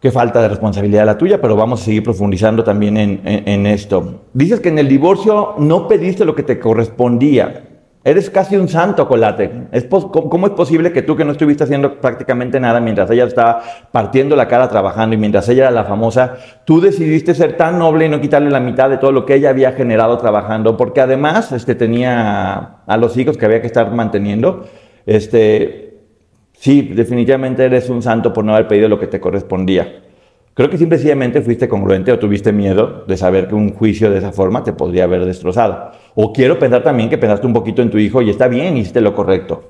Qué 0.00 0.10
falta 0.10 0.40
de 0.40 0.48
responsabilidad 0.48 1.04
la 1.04 1.18
tuya, 1.18 1.38
pero 1.38 1.54
vamos 1.54 1.82
a 1.82 1.84
seguir 1.84 2.02
profundizando 2.02 2.64
también 2.64 2.96
en, 2.96 3.20
en 3.24 3.66
esto. 3.66 4.22
Dices 4.32 4.60
que 4.60 4.70
en 4.70 4.78
el 4.78 4.88
divorcio 4.88 5.56
no 5.58 5.86
pediste 5.86 6.24
lo 6.24 6.34
que 6.34 6.44
te 6.44 6.58
correspondía. 6.58 7.67
Eres 8.04 8.30
casi 8.30 8.56
un 8.56 8.68
santo, 8.68 9.08
Colate. 9.08 9.68
¿Cómo 9.90 10.46
es 10.46 10.52
posible 10.52 10.92
que 10.92 11.02
tú 11.02 11.16
que 11.16 11.24
no 11.24 11.32
estuviste 11.32 11.64
haciendo 11.64 12.00
prácticamente 12.00 12.60
nada 12.60 12.80
mientras 12.80 13.10
ella 13.10 13.24
estaba 13.24 13.62
partiendo 13.90 14.36
la 14.36 14.46
cara 14.46 14.68
trabajando 14.68 15.14
y 15.14 15.18
mientras 15.18 15.48
ella 15.48 15.64
era 15.64 15.70
la 15.72 15.84
famosa, 15.84 16.36
tú 16.64 16.80
decidiste 16.80 17.34
ser 17.34 17.56
tan 17.56 17.78
noble 17.78 18.06
y 18.06 18.08
no 18.08 18.20
quitarle 18.20 18.50
la 18.50 18.60
mitad 18.60 18.88
de 18.88 18.98
todo 18.98 19.10
lo 19.10 19.26
que 19.26 19.34
ella 19.34 19.50
había 19.50 19.72
generado 19.72 20.16
trabajando? 20.16 20.76
Porque 20.76 21.00
además 21.00 21.50
este, 21.52 21.74
tenía 21.74 22.82
a 22.86 22.96
los 22.96 23.16
hijos 23.16 23.36
que 23.36 23.46
había 23.46 23.60
que 23.60 23.66
estar 23.66 23.90
manteniendo. 23.90 24.66
Este, 25.04 25.98
sí, 26.52 26.92
definitivamente 26.94 27.64
eres 27.64 27.90
un 27.90 28.02
santo 28.02 28.32
por 28.32 28.44
no 28.44 28.54
haber 28.54 28.68
pedido 28.68 28.88
lo 28.88 29.00
que 29.00 29.08
te 29.08 29.20
correspondía. 29.20 30.07
Creo 30.58 30.70
que 30.70 30.76
simplemente 30.76 31.40
fuiste 31.40 31.68
congruente 31.68 32.10
o 32.10 32.18
tuviste 32.18 32.52
miedo 32.52 33.04
de 33.06 33.16
saber 33.16 33.46
que 33.46 33.54
un 33.54 33.72
juicio 33.72 34.10
de 34.10 34.18
esa 34.18 34.32
forma 34.32 34.64
te 34.64 34.72
podría 34.72 35.04
haber 35.04 35.24
destrozado. 35.24 35.92
O 36.16 36.32
quiero 36.32 36.58
pensar 36.58 36.82
también 36.82 37.08
que 37.08 37.16
pensaste 37.16 37.46
un 37.46 37.52
poquito 37.52 37.80
en 37.80 37.90
tu 37.90 37.98
hijo 37.98 38.22
y 38.22 38.30
está 38.30 38.48
bien, 38.48 38.76
hiciste 38.76 39.00
lo 39.00 39.14
correcto. 39.14 39.62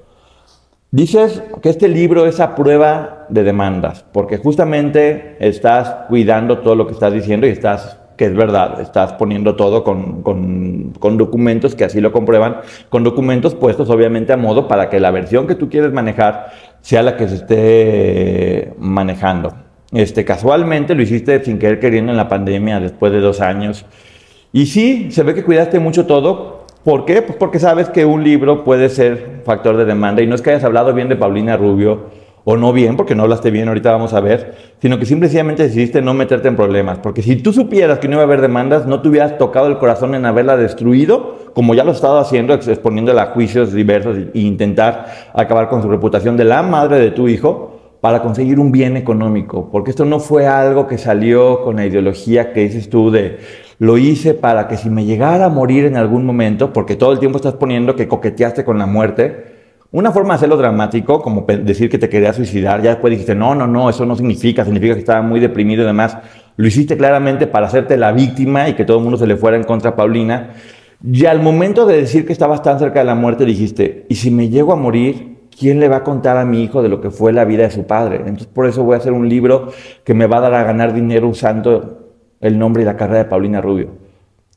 Dices 0.91 1.43
que 1.61 1.69
este 1.69 1.89
libro 1.89 2.25
es 2.25 2.41
a 2.41 2.55
prueba 2.55 3.27
de 3.29 3.45
demandas, 3.45 4.07
porque 4.15 4.39
justamente 4.39 5.37
estás 5.41 6.07
cuidando 6.09 6.61
todo 6.61 6.75
lo 6.75 6.87
que 6.87 6.95
estás 6.95 7.13
diciendo 7.13 7.47
y 7.47 7.51
estás, 7.51 8.01
que 8.17 8.25
es 8.25 8.35
verdad, 8.35 8.81
estás 8.81 9.13
poniendo 9.13 9.57
todo 9.57 9.85
con, 9.85 10.23
con, 10.23 10.95
con, 10.99 11.19
documentos 11.19 11.75
que 11.75 11.85
así 11.85 12.01
lo 12.01 12.13
comprueban, 12.13 12.61
con 12.89 13.05
documentos 13.05 13.55
puestos 13.55 13.91
obviamente 13.91 14.33
a 14.33 14.39
modo 14.39 14.67
para 14.67 14.89
que 14.89 15.01
la 15.01 15.11
versión 15.11 15.47
que 15.47 15.55
tú 15.55 15.69
quieres 15.69 15.93
manejar 15.93 16.47
sea 16.81 17.03
la 17.03 17.19
que 17.19 17.29
se 17.29 17.35
esté 17.35 18.73
manejando. 18.79 19.68
Este, 19.93 20.25
casualmente 20.25 20.95
lo 20.95 21.03
hiciste 21.03 21.43
sin 21.45 21.59
querer 21.59 21.81
queriendo 21.81 22.13
en 22.13 22.19
la 22.19 22.29
pandemia 22.29 22.79
después 22.81 23.11
de 23.13 23.21
dos 23.21 23.41
años. 23.41 23.87
Y 24.53 24.67
sí, 24.67 25.09
se 25.11 25.23
ve 25.23 25.35
que 25.35 25.45
cuidaste 25.45 25.79
mucho 25.79 26.07
todo. 26.07 26.67
¿Por 26.85 27.05
qué? 27.05 27.23
Pues 27.23 27.37
porque 27.37 27.59
sabes 27.59 27.89
que 27.89 28.05
un 28.05 28.23
libro 28.23 28.65
puede 28.65 28.89
ser 28.89 29.43
factor 29.45 29.77
de 29.77 29.85
demanda 29.85 30.23
y 30.23 30.27
no 30.27 30.35
es 30.35 30.43
que 30.43 30.51
hayas 30.51 30.65
hablado 30.65 30.93
bien 30.93 31.09
de 31.09 31.17
Paulina 31.17 31.57
Rubio 31.57 32.29
o 32.45 32.57
no 32.57 32.73
bien, 32.73 32.97
porque 32.97 33.15
no 33.15 33.25
hablaste 33.25 33.51
bien, 33.51 33.69
ahorita 33.69 33.93
vamos 33.93 34.15
a 34.15 34.21
ver, 34.21 34.55
sino 34.81 34.99
que 34.99 35.05
simplemente 35.05 35.65
decidiste 35.65 36.01
no 36.01 36.15
meterte 36.15 36.49
en 36.49 36.57
problemas. 36.57 36.99
Porque 36.99 37.21
si 37.21 37.37
tú 37.37 37.53
supieras 37.53 37.99
que 37.99 38.09
no 38.09 38.15
iba 38.15 38.23
a 38.23 38.25
haber 38.25 38.41
demandas, 38.41 38.87
no 38.87 39.03
te 39.03 39.09
hubieras 39.09 39.37
tocado 39.37 39.67
el 39.67 39.77
corazón 39.77 40.15
en 40.15 40.25
haberla 40.25 40.57
destruido, 40.57 41.51
como 41.53 41.75
ya 41.75 41.85
lo 41.85 41.91
has 41.91 41.99
estado 41.99 42.19
haciendo, 42.19 42.55
exponiéndola 42.55 43.23
a 43.23 43.27
juicios 43.27 43.75
diversos 43.75 44.17
e 44.17 44.39
intentar 44.39 45.31
acabar 45.35 45.69
con 45.69 45.83
su 45.83 45.91
reputación 45.91 46.39
de 46.39 46.45
la 46.45 46.63
madre 46.63 46.99
de 47.01 47.11
tu 47.11 47.29
hijo 47.29 47.78
para 48.01 48.23
conseguir 48.23 48.61
un 48.61 48.71
bien 48.71 48.97
económico, 48.97 49.71
porque 49.71 49.91
esto 49.91 50.05
no 50.05 50.21
fue 50.21 50.47
algo 50.47 50.87
que 50.87 50.99
salió 50.99 51.63
con 51.63 51.77
la 51.77 51.87
ideología 51.87 52.53
que 52.53 52.61
dices 52.61 52.89
tú 52.89 53.11
de 53.11 53.39
lo 53.79 53.97
hice 53.97 54.35
para 54.35 54.69
que 54.69 54.77
si 54.77 54.91
me 54.91 55.05
llegara 55.05 55.47
a 55.47 55.49
morir 55.49 55.85
en 55.85 55.97
algún 55.97 56.27
momento, 56.27 56.73
porque 56.73 56.97
todo 56.97 57.13
el 57.13 57.19
tiempo 57.19 57.39
estás 57.39 57.55
poniendo 57.55 57.95
que 57.97 58.09
coqueteaste 58.09 58.65
con 58.65 58.79
la 58.79 58.87
muerte, 58.87 59.59
una 59.91 60.13
forma 60.13 60.35
de 60.35 60.37
hacerlo 60.37 60.57
dramático, 60.59 61.23
como 61.23 61.47
decir 61.47 61.89
que 61.89 61.99
te 61.99 62.09
querías 62.09 62.37
suicidar, 62.37 62.83
ya 62.83 62.91
después 62.91 63.11
dijiste, 63.11 63.35
no, 63.35 63.55
no, 63.55 63.67
no, 63.67 63.89
eso 63.89 64.05
no 64.05 64.17
significa, 64.17 64.65
significa 64.65 64.95
que 64.95 65.01
estaba 65.01 65.23
muy 65.23 65.41
deprimido 65.41 65.83
y 65.83 65.87
demás. 65.87 66.19
Lo 66.57 66.67
hiciste 66.67 66.97
claramente 66.97 67.47
para 67.47 67.69
hacerte 67.69 67.97
la 67.97 68.13
víctima 68.13 68.69
y 68.69 68.75
que 68.75 68.85
todo 68.85 68.99
el 68.99 69.05
mundo 69.05 69.17
se 69.17 69.27
le 69.27 69.37
fuera 69.37 69.57
en 69.57 69.65
contra 69.65 69.91
a 69.91 69.97
Paulina. 69.97 70.51
Y 71.03 71.25
al 71.25 71.41
momento 71.41 71.87
de 71.87 71.97
decir 71.97 72.27
que 72.27 72.33
estabas 72.33 72.63
tan 72.63 72.79
cerca 72.79 72.99
de 72.99 73.07
la 73.07 73.15
muerte, 73.15 73.47
dijiste, 73.47 74.05
¿y 74.09 74.17
si 74.17 74.31
me 74.31 74.51
llego 74.51 74.73
a 74.73 74.77
morir? 74.77 75.28
¿Quién 75.59 75.81
le 75.81 75.89
va 75.89 75.97
a 75.97 76.05
contar 76.05 76.37
a 76.37 76.45
mi 76.45 76.63
hijo 76.63 76.83
de 76.83 76.89
lo 76.89 77.01
que 77.01 77.11
fue 77.11 77.33
la 77.33 77.45
vida 77.45 77.65
de 77.65 77.71
su 77.71 77.85
padre? 77.85 78.17
Entonces 78.19 78.47
por 78.47 78.67
eso 78.67 78.85
voy 78.85 78.95
a 78.95 78.99
hacer 78.99 79.13
un 79.13 79.29
libro 79.29 79.73
que 80.05 80.15
me 80.15 80.27
va 80.27 80.39
a 80.39 80.41
dar 80.41 80.55
a 80.55 80.63
ganar 80.63 80.93
dinero 80.93 81.29
usando 81.29 82.13
el 82.41 82.59
nombre 82.59 82.83
y 82.83 82.87
la 82.87 82.97
carrera 82.97 83.25
de 83.25 83.25
Paulina 83.25 83.61
Rubio. 83.61 83.91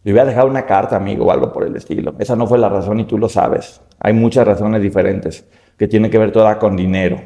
Le 0.03 0.11
voy 0.11 0.21
a 0.21 0.25
dejar 0.25 0.45
una 0.45 0.65
carta, 0.65 0.95
amigo, 0.95 1.25
o 1.25 1.31
algo 1.31 1.51
por 1.51 1.65
el 1.65 1.75
estilo. 1.75 2.13
Esa 2.19 2.35
no 2.35 2.45
fue 2.45 2.59
la 2.59 2.69
razón 2.69 2.99
y 2.99 3.05
tú 3.05 3.17
lo 3.17 3.29
sabes. 3.29 3.81
Hay 3.99 4.13
muchas 4.13 4.45
razones 4.45 4.81
diferentes 4.81 5.47
que 5.77 5.87
tienen 5.87 6.11
que 6.11 6.19
ver 6.19 6.31
toda 6.31 6.59
con 6.59 6.75
dinero. 6.75 7.19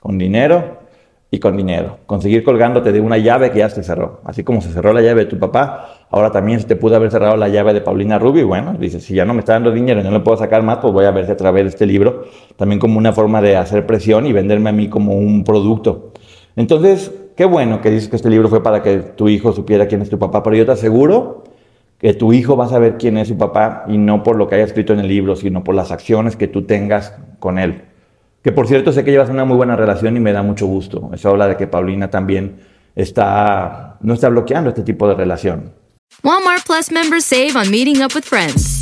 Con 0.00 0.18
dinero 0.18 0.81
y 1.34 1.40
con 1.40 1.56
dinero. 1.56 1.96
Conseguir 2.04 2.44
colgándote 2.44 2.92
de 2.92 3.00
una 3.00 3.16
llave 3.16 3.50
que 3.50 3.60
ya 3.60 3.70
se 3.70 3.82
cerró. 3.82 4.20
Así 4.22 4.44
como 4.44 4.60
se 4.60 4.68
cerró 4.70 4.92
la 4.92 5.00
llave 5.00 5.24
de 5.24 5.30
tu 5.30 5.38
papá, 5.38 6.04
ahora 6.10 6.30
también 6.30 6.60
se 6.60 6.66
te 6.66 6.76
pudo 6.76 6.94
haber 6.94 7.10
cerrado 7.10 7.38
la 7.38 7.48
llave 7.48 7.72
de 7.72 7.80
Paulina 7.80 8.18
Rubio. 8.18 8.46
Bueno, 8.46 8.74
dices, 8.78 9.02
si 9.02 9.14
ya 9.14 9.24
no 9.24 9.32
me 9.32 9.40
está 9.40 9.54
dando 9.54 9.72
dinero 9.72 10.02
y 10.02 10.04
no 10.04 10.10
le 10.10 10.20
puedo 10.20 10.36
sacar 10.36 10.62
más, 10.62 10.78
pues 10.78 10.92
voy 10.92 11.06
a 11.06 11.10
ver 11.10 11.30
a 11.30 11.36
través 11.36 11.64
de 11.64 11.70
este 11.70 11.86
libro 11.86 12.26
también 12.56 12.78
como 12.78 12.98
una 12.98 13.14
forma 13.14 13.40
de 13.40 13.56
hacer 13.56 13.86
presión 13.86 14.26
y 14.26 14.32
venderme 14.34 14.68
a 14.68 14.72
mí 14.74 14.90
como 14.90 15.16
un 15.16 15.42
producto. 15.42 16.12
Entonces, 16.54 17.10
qué 17.34 17.46
bueno 17.46 17.80
que 17.80 17.90
dices 17.90 18.10
que 18.10 18.16
este 18.16 18.28
libro 18.28 18.50
fue 18.50 18.62
para 18.62 18.82
que 18.82 18.98
tu 18.98 19.30
hijo 19.30 19.52
supiera 19.52 19.86
quién 19.86 20.02
es 20.02 20.10
tu 20.10 20.18
papá, 20.18 20.42
pero 20.42 20.54
yo 20.54 20.66
te 20.66 20.72
aseguro 20.72 21.44
que 21.96 22.12
tu 22.12 22.34
hijo 22.34 22.58
va 22.58 22.66
a 22.66 22.68
saber 22.68 22.98
quién 22.98 23.16
es 23.16 23.28
su 23.28 23.38
papá 23.38 23.84
y 23.88 23.96
no 23.96 24.22
por 24.22 24.36
lo 24.36 24.48
que 24.48 24.56
haya 24.56 24.64
escrito 24.64 24.92
en 24.92 25.00
el 25.00 25.08
libro, 25.08 25.34
sino 25.34 25.64
por 25.64 25.74
las 25.74 25.92
acciones 25.92 26.36
que 26.36 26.46
tú 26.46 26.66
tengas 26.66 27.16
con 27.38 27.58
él. 27.58 27.84
Que 28.42 28.52
por 28.52 28.66
cierto 28.66 28.92
sé 28.92 29.04
que 29.04 29.12
llevas 29.12 29.30
una 29.30 29.44
muy 29.44 29.56
buena 29.56 29.76
relación 29.76 30.16
y 30.16 30.20
me 30.20 30.32
da 30.32 30.42
mucho 30.42 30.66
gusto. 30.66 31.10
Eso 31.14 31.30
habla 31.30 31.48
de 31.48 31.56
que 31.56 31.66
Paulina 31.66 32.10
también 32.10 32.56
está, 32.94 33.98
no 34.00 34.14
está 34.14 34.28
bloqueando 34.28 34.70
este 34.70 34.82
tipo 34.82 35.08
de 35.08 35.14
relación. 35.14 35.72
Walmart 36.22 36.66
Plus 36.66 36.90
members 36.90 37.24
save 37.24 37.56
on 37.56 37.70
meeting 37.70 38.02
up 38.02 38.12
with 38.14 38.24
friends. 38.24 38.81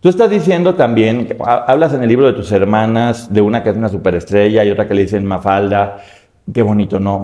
Tú 0.00 0.08
estás 0.08 0.30
diciendo 0.30 0.76
también, 0.76 1.28
hablas 1.44 1.92
en 1.92 2.02
el 2.02 2.08
libro 2.08 2.26
de 2.26 2.32
tus 2.32 2.50
hermanas, 2.52 3.30
de 3.30 3.42
una 3.42 3.62
que 3.62 3.68
es 3.68 3.76
una 3.76 3.90
superestrella 3.90 4.64
y 4.64 4.70
otra 4.70 4.88
que 4.88 4.94
le 4.94 5.02
dicen 5.02 5.26
Mafalda. 5.26 5.98
Qué 6.50 6.62
bonito, 6.62 6.98
¿no? 6.98 7.22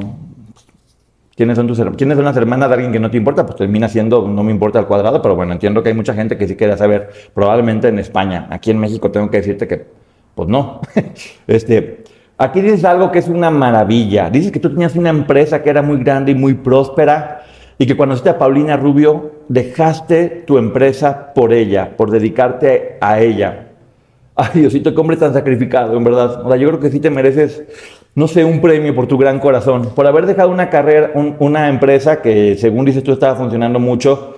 ¿Quiénes 1.35 1.57
son 1.57 1.67
tus? 1.67 1.81
¿Quiénes 1.97 2.17
son 2.17 2.27
las 2.27 2.37
hermanas 2.37 2.69
de 2.69 2.75
alguien 2.75 2.93
que 2.93 3.01
no 3.01 3.11
te 3.11 3.17
importa? 3.17 3.47
Pues 3.47 3.57
termina 3.57 3.89
siendo, 3.89 4.29
no 4.29 4.45
me 4.45 4.53
importa 4.53 4.79
al 4.79 4.87
cuadrado, 4.87 5.23
pero 5.23 5.35
bueno, 5.35 5.55
entiendo 5.55 5.83
que 5.83 5.89
hay 5.89 5.95
mucha 5.95 6.13
gente 6.13 6.37
que 6.37 6.47
sí 6.47 6.55
quiere 6.55 6.77
saber, 6.77 7.09
probablemente 7.33 7.89
en 7.89 7.99
España. 7.99 8.47
Aquí 8.51 8.71
en 8.71 8.79
México 8.79 9.11
tengo 9.11 9.31
que 9.31 9.39
decirte 9.39 9.67
que, 9.67 9.87
pues 10.35 10.47
no. 10.47 10.83
este, 11.47 12.05
aquí 12.37 12.61
dices 12.61 12.85
algo 12.85 13.11
que 13.11 13.21
es 13.21 13.29
una 13.29 13.51
maravilla. 13.51 14.29
Dices 14.29 14.53
que 14.53 14.61
tú 14.61 14.69
tenías 14.69 14.95
una 14.97 15.09
empresa 15.09 15.63
que 15.63 15.71
era 15.71 15.81
muy 15.81 15.97
grande 16.05 16.33
y 16.33 16.35
muy 16.35 16.53
próspera 16.53 17.46
y 17.79 17.87
que 17.87 17.97
cuando 17.97 18.15
esté 18.15 18.31
a 18.31 18.39
Paulina 18.39 18.77
Rubio 18.77 19.33
dejaste 19.49 20.45
tu 20.47 20.59
empresa 20.59 21.33
por 21.35 21.53
ella, 21.53 21.97
por 21.97 22.11
dedicarte 22.11 22.97
a 23.01 23.21
ella. 23.21 23.69
Ay, 24.35 24.61
Diosito, 24.61 24.95
qué 24.95 25.01
hombre 25.01 25.17
tan 25.17 25.33
sacrificado, 25.33 25.97
en 25.97 26.05
verdad. 26.05 26.45
O 26.45 26.49
sea, 26.49 26.57
yo 26.57 26.69
creo 26.69 26.81
que 26.81 26.91
sí 26.91 27.01
te 27.01 27.11
mereces, 27.11 27.63
no 28.15 28.29
sé, 28.29 28.45
un 28.45 28.61
premio 28.61 28.95
por 28.95 29.07
tu 29.07 29.19
gran 29.19 29.41
corazón, 29.41 29.91
por 29.95 30.07
haber 30.07 30.27
dejado 30.27 30.51
una 30.51 30.71
carrera, 30.71 31.13
una 31.39 31.69
empresa 31.69 32.21
que 32.23 32.57
según 32.57 32.85
dices 32.85 33.03
tú 33.03 33.13
estaba 33.13 33.35
funcionando 33.35 33.79
mucho, 33.79 34.37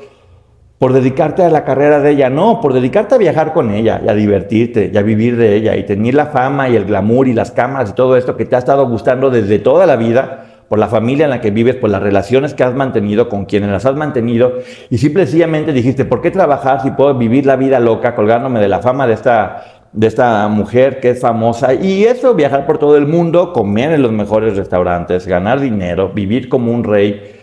por 0.79 0.93
dedicarte 0.93 1.43
a 1.43 1.51
la 1.51 1.65
carrera 1.65 1.99
de 1.99 2.13
ella, 2.13 2.31
no, 2.31 2.61
por 2.61 2.73
dedicarte 2.73 3.17
a 3.17 3.19
viajar 3.19 3.53
con 3.53 3.73
ella 3.73 4.01
y 4.05 4.09
a 4.09 4.15
divertirte 4.15 4.91
y 4.93 4.97
a 4.97 5.03
vivir 5.03 5.37
de 5.37 5.57
ella 5.57 5.75
y 5.75 5.85
tener 5.85 6.15
la 6.15 6.27
fama 6.27 6.69
y 6.69 6.77
el 6.77 6.85
glamour 6.85 7.27
y 7.27 7.33
las 7.33 7.51
cámaras 7.51 7.91
y 7.91 7.95
todo 7.95 8.17
esto 8.17 8.37
que 8.37 8.45
te 8.45 8.55
ha 8.55 8.61
estado 8.61 8.89
gustando 8.89 9.31
desde 9.31 9.59
toda 9.59 9.87
la 9.87 9.97
vida 9.97 10.48
por 10.69 10.79
la 10.79 10.89
familia 10.89 11.25
en 11.25 11.31
la 11.31 11.41
que 11.41 11.51
vives, 11.51 11.77
por 11.77 11.91
las 11.91 12.03
relaciones 12.03 12.55
que 12.55 12.63
has 12.63 12.75
mantenido 12.75 13.29
con 13.29 13.47
quienes 13.47 13.71
las 13.71 13.87
has 13.87 13.97
mantenido, 13.97 14.55
y 14.91 14.99
simplemente 14.99 15.73
dijiste, 15.73 16.05
¿por 16.05 16.21
qué 16.21 16.31
trabajar 16.31 16.83
si 16.83 16.91
puedo 16.91 17.15
vivir 17.15 17.47
la 17.47 17.57
vida 17.57 17.81
loca 17.81 18.15
colgándome 18.15 18.61
de 18.61 18.69
la 18.69 18.81
fama 18.81 19.07
de 19.07 19.15
esta, 19.15 19.65
de 19.93 20.07
esta 20.07 20.47
mujer 20.49 21.01
que 21.01 21.11
es 21.11 21.21
famosa? 21.21 21.73
Y 21.73 22.05
eso, 22.05 22.35
viajar 22.35 22.67
por 22.67 22.79
todo 22.79 22.97
el 22.97 23.07
mundo, 23.07 23.53
comer 23.53 23.93
en 23.93 24.03
los 24.03 24.13
mejores 24.13 24.57
restaurantes, 24.57 25.27
ganar 25.27 25.61
dinero, 25.61 26.11
vivir 26.15 26.49
como 26.49 26.73
un 26.73 26.85
rey. 26.85 27.37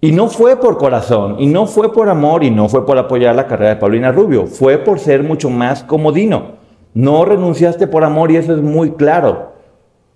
Y 0.00 0.12
no 0.12 0.28
fue 0.28 0.56
por 0.56 0.78
corazón, 0.78 1.36
y 1.38 1.46
no 1.46 1.66
fue 1.66 1.92
por 1.92 2.08
amor, 2.08 2.44
y 2.44 2.50
no 2.50 2.68
fue 2.68 2.84
por 2.84 2.98
apoyar 2.98 3.34
la 3.34 3.46
carrera 3.46 3.74
de 3.74 3.80
Paulina 3.80 4.12
Rubio, 4.12 4.46
fue 4.46 4.78
por 4.78 4.98
ser 4.98 5.22
mucho 5.22 5.48
más 5.48 5.84
comodino. 5.84 6.60
No 6.94 7.24
renunciaste 7.24 7.86
por 7.86 8.04
amor 8.04 8.30
y 8.30 8.36
eso 8.36 8.52
es 8.54 8.60
muy 8.60 8.90
claro. 8.90 9.51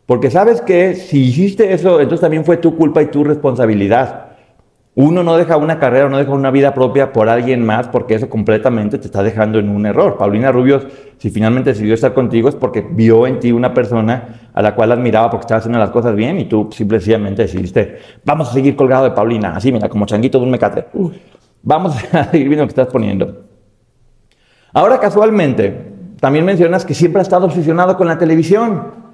Porque 0.06 0.30
sabes 0.30 0.60
que 0.60 0.94
si 0.94 1.24
hiciste 1.24 1.72
eso, 1.72 2.00
entonces 2.00 2.20
también 2.20 2.44
fue 2.44 2.56
tu 2.56 2.76
culpa 2.76 3.02
y 3.02 3.06
tu 3.06 3.24
responsabilidad. 3.24 4.26
Uno 4.94 5.22
no 5.22 5.36
deja 5.36 5.58
una 5.58 5.78
carrera, 5.78 6.08
no 6.08 6.16
deja 6.16 6.30
una 6.30 6.50
vida 6.50 6.72
propia 6.72 7.12
por 7.12 7.28
alguien 7.28 7.66
más, 7.66 7.88
porque 7.88 8.14
eso 8.14 8.30
completamente 8.30 8.96
te 8.96 9.06
está 9.06 9.22
dejando 9.22 9.58
en 9.58 9.68
un 9.68 9.84
error. 9.84 10.16
Paulina 10.16 10.50
Rubio, 10.50 10.80
si 11.18 11.28
finalmente 11.28 11.70
decidió 11.70 11.92
estar 11.92 12.14
contigo, 12.14 12.48
es 12.48 12.54
porque 12.54 12.80
vio 12.80 13.26
en 13.26 13.38
ti 13.38 13.52
una 13.52 13.74
persona 13.74 14.48
a 14.54 14.62
la 14.62 14.74
cual 14.74 14.92
admiraba 14.92 15.28
porque 15.28 15.42
estaba 15.42 15.58
haciendo 15.58 15.78
las 15.78 15.90
cosas 15.90 16.14
bien 16.14 16.38
y 16.38 16.46
tú 16.46 16.70
simplemente 16.72 17.42
decidiste, 17.42 17.98
vamos 18.24 18.48
a 18.48 18.52
seguir 18.54 18.74
colgado 18.74 19.04
de 19.04 19.10
Paulina, 19.10 19.54
así 19.54 19.70
mira, 19.70 19.88
como 19.90 20.06
changuito 20.06 20.38
de 20.38 20.44
un 20.44 20.50
mecate. 20.50 20.86
Vamos 21.62 21.94
a 22.12 22.30
seguir 22.30 22.48
viendo 22.48 22.62
lo 22.64 22.68
que 22.68 22.80
estás 22.80 22.88
poniendo. 22.88 23.44
Ahora 24.72 24.98
casualmente, 24.98 25.92
también 26.20 26.46
mencionas 26.46 26.86
que 26.86 26.94
siempre 26.94 27.20
has 27.20 27.26
estado 27.26 27.44
obsesionado 27.44 27.98
con 27.98 28.06
la 28.06 28.16
televisión 28.16 29.05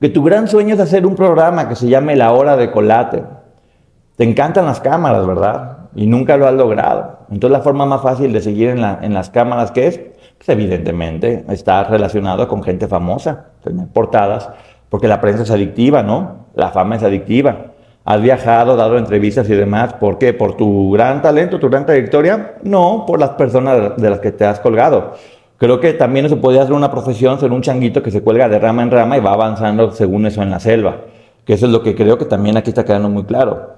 que 0.00 0.08
tu 0.08 0.22
gran 0.22 0.48
sueño 0.48 0.74
es 0.74 0.80
hacer 0.80 1.06
un 1.06 1.14
programa 1.14 1.68
que 1.68 1.74
se 1.74 1.88
llame 1.88 2.16
La 2.16 2.32
Hora 2.32 2.56
de 2.56 2.70
Colate. 2.70 3.24
Te 4.16 4.24
encantan 4.24 4.66
las 4.66 4.80
cámaras, 4.80 5.26
¿verdad? 5.26 5.78
Y 5.94 6.06
nunca 6.06 6.36
lo 6.36 6.46
has 6.46 6.54
logrado. 6.54 7.20
Entonces 7.30 7.58
la 7.58 7.64
forma 7.64 7.86
más 7.86 8.02
fácil 8.02 8.32
de 8.32 8.40
seguir 8.40 8.70
en, 8.70 9.14
las 9.14 9.30
cámaras, 9.30 9.70
¿qué 9.70 9.86
es? 9.86 10.00
Pues 10.36 10.48
evidentemente 10.48 11.44
está 11.48 11.84
relacionado 11.84 12.46
con 12.46 12.62
gente 12.62 12.88
famosa, 12.88 13.46
tener 13.64 13.88
portadas, 13.88 14.50
porque 14.90 15.08
la 15.08 15.20
prensa 15.20 15.42
es 15.42 15.50
adictiva, 15.50 16.02
¿no? 16.02 16.46
La 16.54 16.70
fama 16.70 16.96
es 16.96 17.02
adictiva. 17.02 17.72
¿Has 18.04 18.20
viajado, 18.20 18.76
dado 18.76 18.98
entrevistas 18.98 19.48
y 19.50 19.54
demás? 19.54 19.94
¿Por 19.94 20.18
qué? 20.18 20.32
¿Por 20.32 20.56
tu 20.56 20.92
gran 20.92 21.22
talento, 21.22 21.58
tu 21.58 21.68
gran 21.68 21.86
trayectoria? 21.86 22.54
No, 22.62 23.04
por 23.06 23.18
las 23.18 23.30
personas 23.30 23.96
de 23.96 24.10
las 24.10 24.20
que 24.20 24.30
te 24.30 24.44
has 24.44 24.60
colgado. 24.60 25.14
Creo 25.58 25.80
que 25.80 25.94
también 25.94 26.26
eso 26.26 26.40
podría 26.40 26.64
ser 26.64 26.74
una 26.74 26.90
profesión, 26.90 27.40
ser 27.40 27.50
un 27.50 27.62
changuito 27.62 28.02
que 28.02 28.10
se 28.10 28.22
cuelga 28.22 28.48
de 28.48 28.58
rama 28.58 28.82
en 28.82 28.90
rama 28.90 29.16
y 29.16 29.20
va 29.20 29.32
avanzando 29.32 29.90
según 29.90 30.26
eso 30.26 30.42
en 30.42 30.50
la 30.50 30.60
selva. 30.60 31.02
Que 31.44 31.54
eso 31.54 31.66
es 31.66 31.72
lo 31.72 31.82
que 31.82 31.94
creo 31.94 32.18
que 32.18 32.26
también 32.26 32.56
aquí 32.56 32.70
está 32.70 32.84
quedando 32.84 33.08
muy 33.08 33.24
claro. 33.24 33.76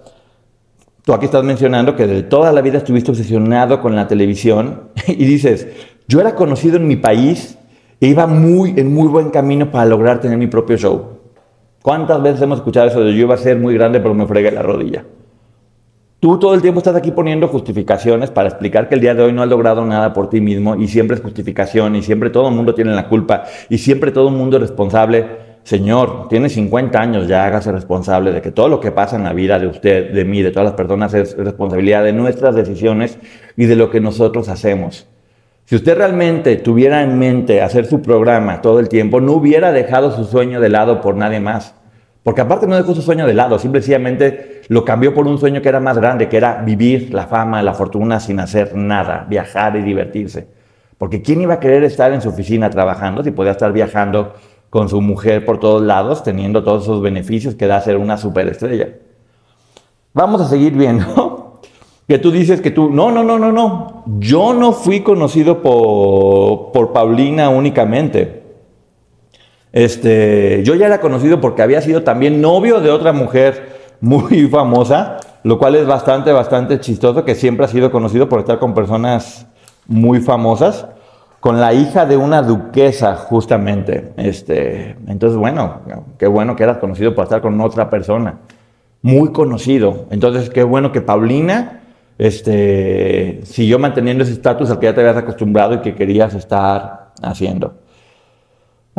Tú 1.04 1.12
aquí 1.12 1.26
estás 1.26 1.44
mencionando 1.44 1.94
que 1.94 2.06
de 2.06 2.22
toda 2.22 2.52
la 2.52 2.60
vida 2.62 2.78
estuviste 2.78 3.10
obsesionado 3.10 3.80
con 3.80 3.94
la 3.94 4.08
televisión 4.08 4.88
y 5.06 5.24
dices, 5.24 5.68
yo 6.08 6.20
era 6.20 6.34
conocido 6.34 6.76
en 6.76 6.88
mi 6.88 6.96
país 6.96 7.58
e 8.00 8.08
iba 8.08 8.26
muy, 8.26 8.74
en 8.76 8.92
muy 8.92 9.06
buen 9.06 9.30
camino 9.30 9.70
para 9.70 9.86
lograr 9.86 10.20
tener 10.20 10.36
mi 10.36 10.48
propio 10.48 10.76
show. 10.76 11.18
¿Cuántas 11.82 12.20
veces 12.22 12.42
hemos 12.42 12.58
escuchado 12.58 12.88
eso 12.88 13.00
de 13.00 13.12
yo 13.12 13.20
iba 13.20 13.34
a 13.34 13.38
ser 13.38 13.56
muy 13.56 13.74
grande 13.74 14.00
pero 14.00 14.14
me 14.14 14.26
fregué 14.26 14.50
la 14.50 14.62
rodilla? 14.62 15.04
Tú 16.20 16.36
todo 16.40 16.52
el 16.54 16.62
tiempo 16.62 16.78
estás 16.78 16.96
aquí 16.96 17.12
poniendo 17.12 17.46
justificaciones 17.46 18.32
para 18.32 18.48
explicar 18.48 18.88
que 18.88 18.96
el 18.96 19.00
día 19.00 19.14
de 19.14 19.22
hoy 19.22 19.32
no 19.32 19.40
has 19.40 19.48
logrado 19.48 19.84
nada 19.86 20.12
por 20.12 20.28
ti 20.28 20.40
mismo 20.40 20.74
y 20.74 20.88
siempre 20.88 21.16
es 21.16 21.22
justificación 21.22 21.94
y 21.94 22.02
siempre 22.02 22.28
todo 22.28 22.48
el 22.48 22.56
mundo 22.56 22.74
tiene 22.74 22.92
la 22.92 23.08
culpa 23.08 23.44
y 23.68 23.78
siempre 23.78 24.10
todo 24.10 24.28
el 24.28 24.34
mundo 24.34 24.56
es 24.56 24.62
responsable. 24.62 25.46
Señor, 25.62 26.26
tiene 26.28 26.48
50 26.48 27.00
años, 27.00 27.28
ya 27.28 27.46
hágase 27.46 27.70
responsable 27.70 28.32
de 28.32 28.42
que 28.42 28.50
todo 28.50 28.68
lo 28.68 28.80
que 28.80 28.90
pasa 28.90 29.14
en 29.14 29.22
la 29.22 29.32
vida 29.32 29.60
de 29.60 29.68
usted, 29.68 30.12
de 30.12 30.24
mí, 30.24 30.42
de 30.42 30.50
todas 30.50 30.64
las 30.64 30.74
personas 30.74 31.14
es 31.14 31.36
responsabilidad 31.36 32.02
de 32.02 32.12
nuestras 32.12 32.56
decisiones 32.56 33.16
y 33.56 33.66
de 33.66 33.76
lo 33.76 33.88
que 33.88 34.00
nosotros 34.00 34.48
hacemos. 34.48 35.06
Si 35.66 35.76
usted 35.76 35.96
realmente 35.96 36.56
tuviera 36.56 37.04
en 37.04 37.16
mente 37.16 37.62
hacer 37.62 37.86
su 37.86 38.02
programa 38.02 38.60
todo 38.60 38.80
el 38.80 38.88
tiempo, 38.88 39.20
no 39.20 39.34
hubiera 39.34 39.70
dejado 39.70 40.10
su 40.10 40.24
sueño 40.24 40.60
de 40.60 40.68
lado 40.68 41.00
por 41.00 41.14
nadie 41.14 41.38
más 41.38 41.76
Porque 42.24 42.40
aparte 42.40 42.66
no 42.66 42.74
dejó 42.74 42.92
su 42.94 43.02
sueño 43.02 43.24
de 43.24 43.34
lado, 43.34 43.60
simplemente 43.60 44.57
lo 44.68 44.84
cambió 44.84 45.14
por 45.14 45.26
un 45.26 45.38
sueño 45.38 45.62
que 45.62 45.68
era 45.68 45.80
más 45.80 45.96
grande, 45.98 46.28
que 46.28 46.36
era 46.36 46.62
vivir 46.62 47.12
la 47.12 47.26
fama, 47.26 47.62
la 47.62 47.72
fortuna 47.72 48.20
sin 48.20 48.38
hacer 48.38 48.76
nada, 48.76 49.26
viajar 49.28 49.76
y 49.76 49.82
divertirse. 49.82 50.46
Porque 50.98 51.22
¿quién 51.22 51.40
iba 51.40 51.54
a 51.54 51.60
querer 51.60 51.84
estar 51.84 52.12
en 52.12 52.20
su 52.20 52.28
oficina 52.28 52.68
trabajando 52.68 53.24
si 53.24 53.30
podía 53.30 53.52
estar 53.52 53.72
viajando 53.72 54.34
con 54.68 54.90
su 54.90 55.00
mujer 55.00 55.46
por 55.46 55.58
todos 55.58 55.82
lados, 55.82 56.22
teniendo 56.22 56.62
todos 56.62 56.82
esos 56.82 57.00
beneficios 57.00 57.54
que 57.54 57.66
da 57.66 57.80
ser 57.80 57.96
una 57.96 58.18
superestrella? 58.18 58.90
Vamos 60.12 60.42
a 60.42 60.48
seguir 60.48 60.74
viendo 60.74 61.60
que 62.06 62.18
tú 62.18 62.30
dices 62.30 62.60
que 62.60 62.70
tú, 62.70 62.90
no, 62.90 63.10
no, 63.10 63.24
no, 63.24 63.38
no, 63.38 63.50
no, 63.50 64.04
yo 64.18 64.52
no 64.52 64.72
fui 64.72 65.00
conocido 65.00 65.62
por, 65.62 66.72
por 66.72 66.92
Paulina 66.92 67.48
únicamente. 67.48 68.42
Este, 69.72 70.62
yo 70.64 70.74
ya 70.74 70.86
era 70.86 71.00
conocido 71.00 71.40
porque 71.40 71.62
había 71.62 71.80
sido 71.80 72.02
también 72.02 72.40
novio 72.42 72.80
de 72.80 72.90
otra 72.90 73.12
mujer 73.12 73.77
muy 74.00 74.46
famosa, 74.50 75.18
lo 75.42 75.58
cual 75.58 75.76
es 75.76 75.86
bastante, 75.86 76.32
bastante 76.32 76.80
chistoso, 76.80 77.24
que 77.24 77.34
siempre 77.34 77.64
ha 77.64 77.68
sido 77.68 77.90
conocido 77.90 78.28
por 78.28 78.40
estar 78.40 78.58
con 78.58 78.74
personas 78.74 79.46
muy 79.86 80.20
famosas, 80.20 80.86
con 81.40 81.60
la 81.60 81.72
hija 81.72 82.04
de 82.04 82.16
una 82.16 82.42
duquesa, 82.42 83.16
justamente. 83.16 84.12
Este, 84.16 84.96
entonces, 85.06 85.38
bueno, 85.38 85.80
qué 86.18 86.26
bueno 86.26 86.56
que 86.56 86.64
eras 86.64 86.78
conocido 86.78 87.14
por 87.14 87.24
estar 87.24 87.40
con 87.40 87.60
otra 87.60 87.88
persona, 87.88 88.38
muy 89.02 89.32
conocido. 89.32 90.06
Entonces, 90.10 90.50
qué 90.50 90.64
bueno 90.64 90.90
que 90.90 91.00
Paulina 91.00 91.80
este, 92.18 93.40
siguió 93.44 93.78
manteniendo 93.78 94.24
ese 94.24 94.32
estatus 94.32 94.70
al 94.70 94.80
que 94.80 94.86
ya 94.86 94.94
te 94.94 95.00
habías 95.00 95.16
acostumbrado 95.16 95.74
y 95.74 95.78
que 95.78 95.94
querías 95.94 96.34
estar 96.34 97.12
haciendo. 97.22 97.74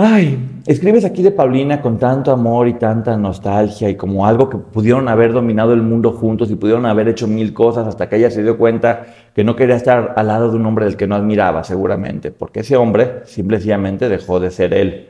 Ay, 0.01 0.62
escribes 0.65 1.03
aquí 1.03 1.22
de 1.22 1.32
Paulina 1.32 1.82
con 1.82 2.00
tanto 2.00 2.32
amor 2.32 2.70
y 2.70 2.75
tanta 2.75 3.18
nostalgia 3.18 3.89
y 3.89 3.96
como 3.96 4.25
algo 4.25 4.50
que 4.50 4.56
pudieron 4.58 5.10
haber 5.10 5.34
dominado 5.34 5.74
el 5.74 5.82
mundo 5.82 6.13
juntos 6.13 6.50
y 6.50 6.56
pudieron 6.56 6.86
haber 6.86 7.10
hecho 7.10 7.27
mil 7.27 7.53
cosas 7.53 7.86
hasta 7.86 8.08
que 8.08 8.15
ella 8.15 8.32
se 8.32 8.41
dio 8.41 8.58
cuenta 8.58 9.08
que 9.36 9.44
no 9.44 9.58
quería 9.58 9.75
estar 9.75 10.13
al 10.15 10.27
lado 10.27 10.51
de 10.51 10.56
un 10.56 10.65
hombre 10.65 10.86
del 10.86 10.96
que 10.96 11.06
no 11.06 11.15
admiraba 11.15 11.65
seguramente, 11.65 12.32
porque 12.32 12.62
ese 12.62 12.77
hombre 12.77 13.24
simplemente 13.25 14.08
dejó 14.08 14.39
de 14.39 14.51
ser 14.51 14.74
él 14.74 15.10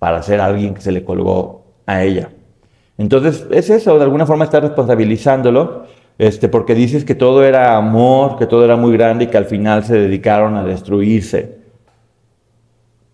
para 0.00 0.20
ser 0.20 0.40
alguien 0.40 0.74
que 0.74 0.80
se 0.80 0.90
le 0.90 1.04
colgó 1.04 1.62
a 1.86 2.02
ella. 2.02 2.30
Entonces 2.98 3.46
es 3.52 3.70
eso, 3.70 3.98
de 3.98 4.02
alguna 4.02 4.26
forma 4.26 4.46
estar 4.46 4.64
responsabilizándolo, 4.64 5.84
este, 6.18 6.48
porque 6.48 6.74
dices 6.74 7.04
que 7.04 7.14
todo 7.14 7.44
era 7.44 7.76
amor, 7.76 8.36
que 8.36 8.46
todo 8.46 8.64
era 8.64 8.74
muy 8.74 8.94
grande 8.94 9.26
y 9.26 9.28
que 9.28 9.38
al 9.38 9.46
final 9.46 9.84
se 9.84 9.96
dedicaron 9.96 10.56
a 10.56 10.64
destruirse. 10.64 11.62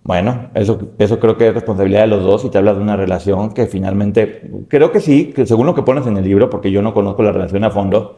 Bueno, 0.02 0.50
eso, 0.54 0.78
eso 0.99 1.21
creo 1.21 1.37
que 1.37 1.49
es 1.49 1.54
responsabilidad 1.54 2.00
de 2.02 2.07
los 2.07 2.23
dos 2.25 2.45
y 2.45 2.50
te 2.50 2.59
habla 2.59 2.75
de 2.75 2.80
una 2.80 2.97
relación 2.97 3.52
que 3.52 3.66
finalmente, 3.66 4.50
creo 4.69 4.92
que 4.92 5.00
sí, 5.00 5.33
que 5.35 5.47
según 5.47 5.66
lo 5.66 5.75
que 5.75 5.83
pones 5.83 6.07
en 6.07 6.16
el 6.16 6.25
libro, 6.25 6.49
porque 6.49 6.71
yo 6.71 6.80
no 6.83 6.95
conozco 6.95 7.23
la 7.23 7.33
relación 7.33 7.64
a 7.64 7.71
fondo, 7.71 8.16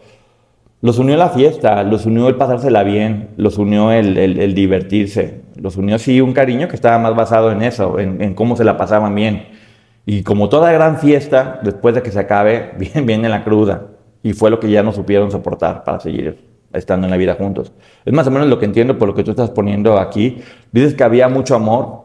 los 0.81 0.99
unió 0.99 1.17
la 1.17 1.31
fiesta, 1.31 1.83
los 1.83 2.07
unió 2.07 2.29
el 2.29 2.37
pasársela 2.37 2.83
bien, 2.83 3.31
los 3.37 3.59
unió 3.59 3.93
el, 3.93 4.17
el, 4.17 4.55
divertirse, 4.55 5.43
los 5.57 5.77
unió 5.77 5.99
sí 5.99 6.21
un 6.21 6.33
cariño 6.33 6.69
que 6.69 6.77
estaba 6.77 6.99
más 6.99 7.15
basado 7.15 7.53
en 7.53 7.63
eso, 7.63 7.99
en, 7.99 8.35
cómo 8.35 8.57
se 8.57 8.65
la 8.65 8.77
pasaban 8.77 9.15
bien. 9.15 9.47
Y 10.07 10.25
como 10.25 10.49
toda 10.49 10.73
gran 10.73 10.99
fiesta, 10.99 11.61
después 11.63 11.95
de 11.95 12.03
que 12.03 12.11
se 12.11 12.19
acabe, 12.19 12.73
viene, 12.79 13.03
viene 13.03 13.29
la 13.29 13.45
cruda. 13.45 13.89
Y 14.25 14.33
fue 14.33 14.51
lo 14.51 14.61
que 14.61 14.71
ya 14.71 14.83
no 14.83 14.93
supieron 14.93 15.31
soportar 15.31 15.85
para 15.85 16.01
seguir 16.01 16.52
estando 16.73 17.07
en 17.07 17.11
la 17.11 17.17
vida 17.17 17.35
juntos. 17.35 17.73
Es 18.05 18.13
más 18.13 18.27
o 18.27 18.31
menos 18.31 18.49
lo 18.49 18.59
que 18.59 18.65
entiendo 18.65 18.99
por 18.99 19.09
lo 19.09 19.15
que 19.15 19.25
tú 19.25 19.31
estás 19.31 19.51
poniendo 19.51 19.99
aquí. 19.99 20.39
Dices 20.73 20.95
que 20.95 21.05
había 21.05 21.29
mucho 21.29 21.55
amor. 21.55 22.03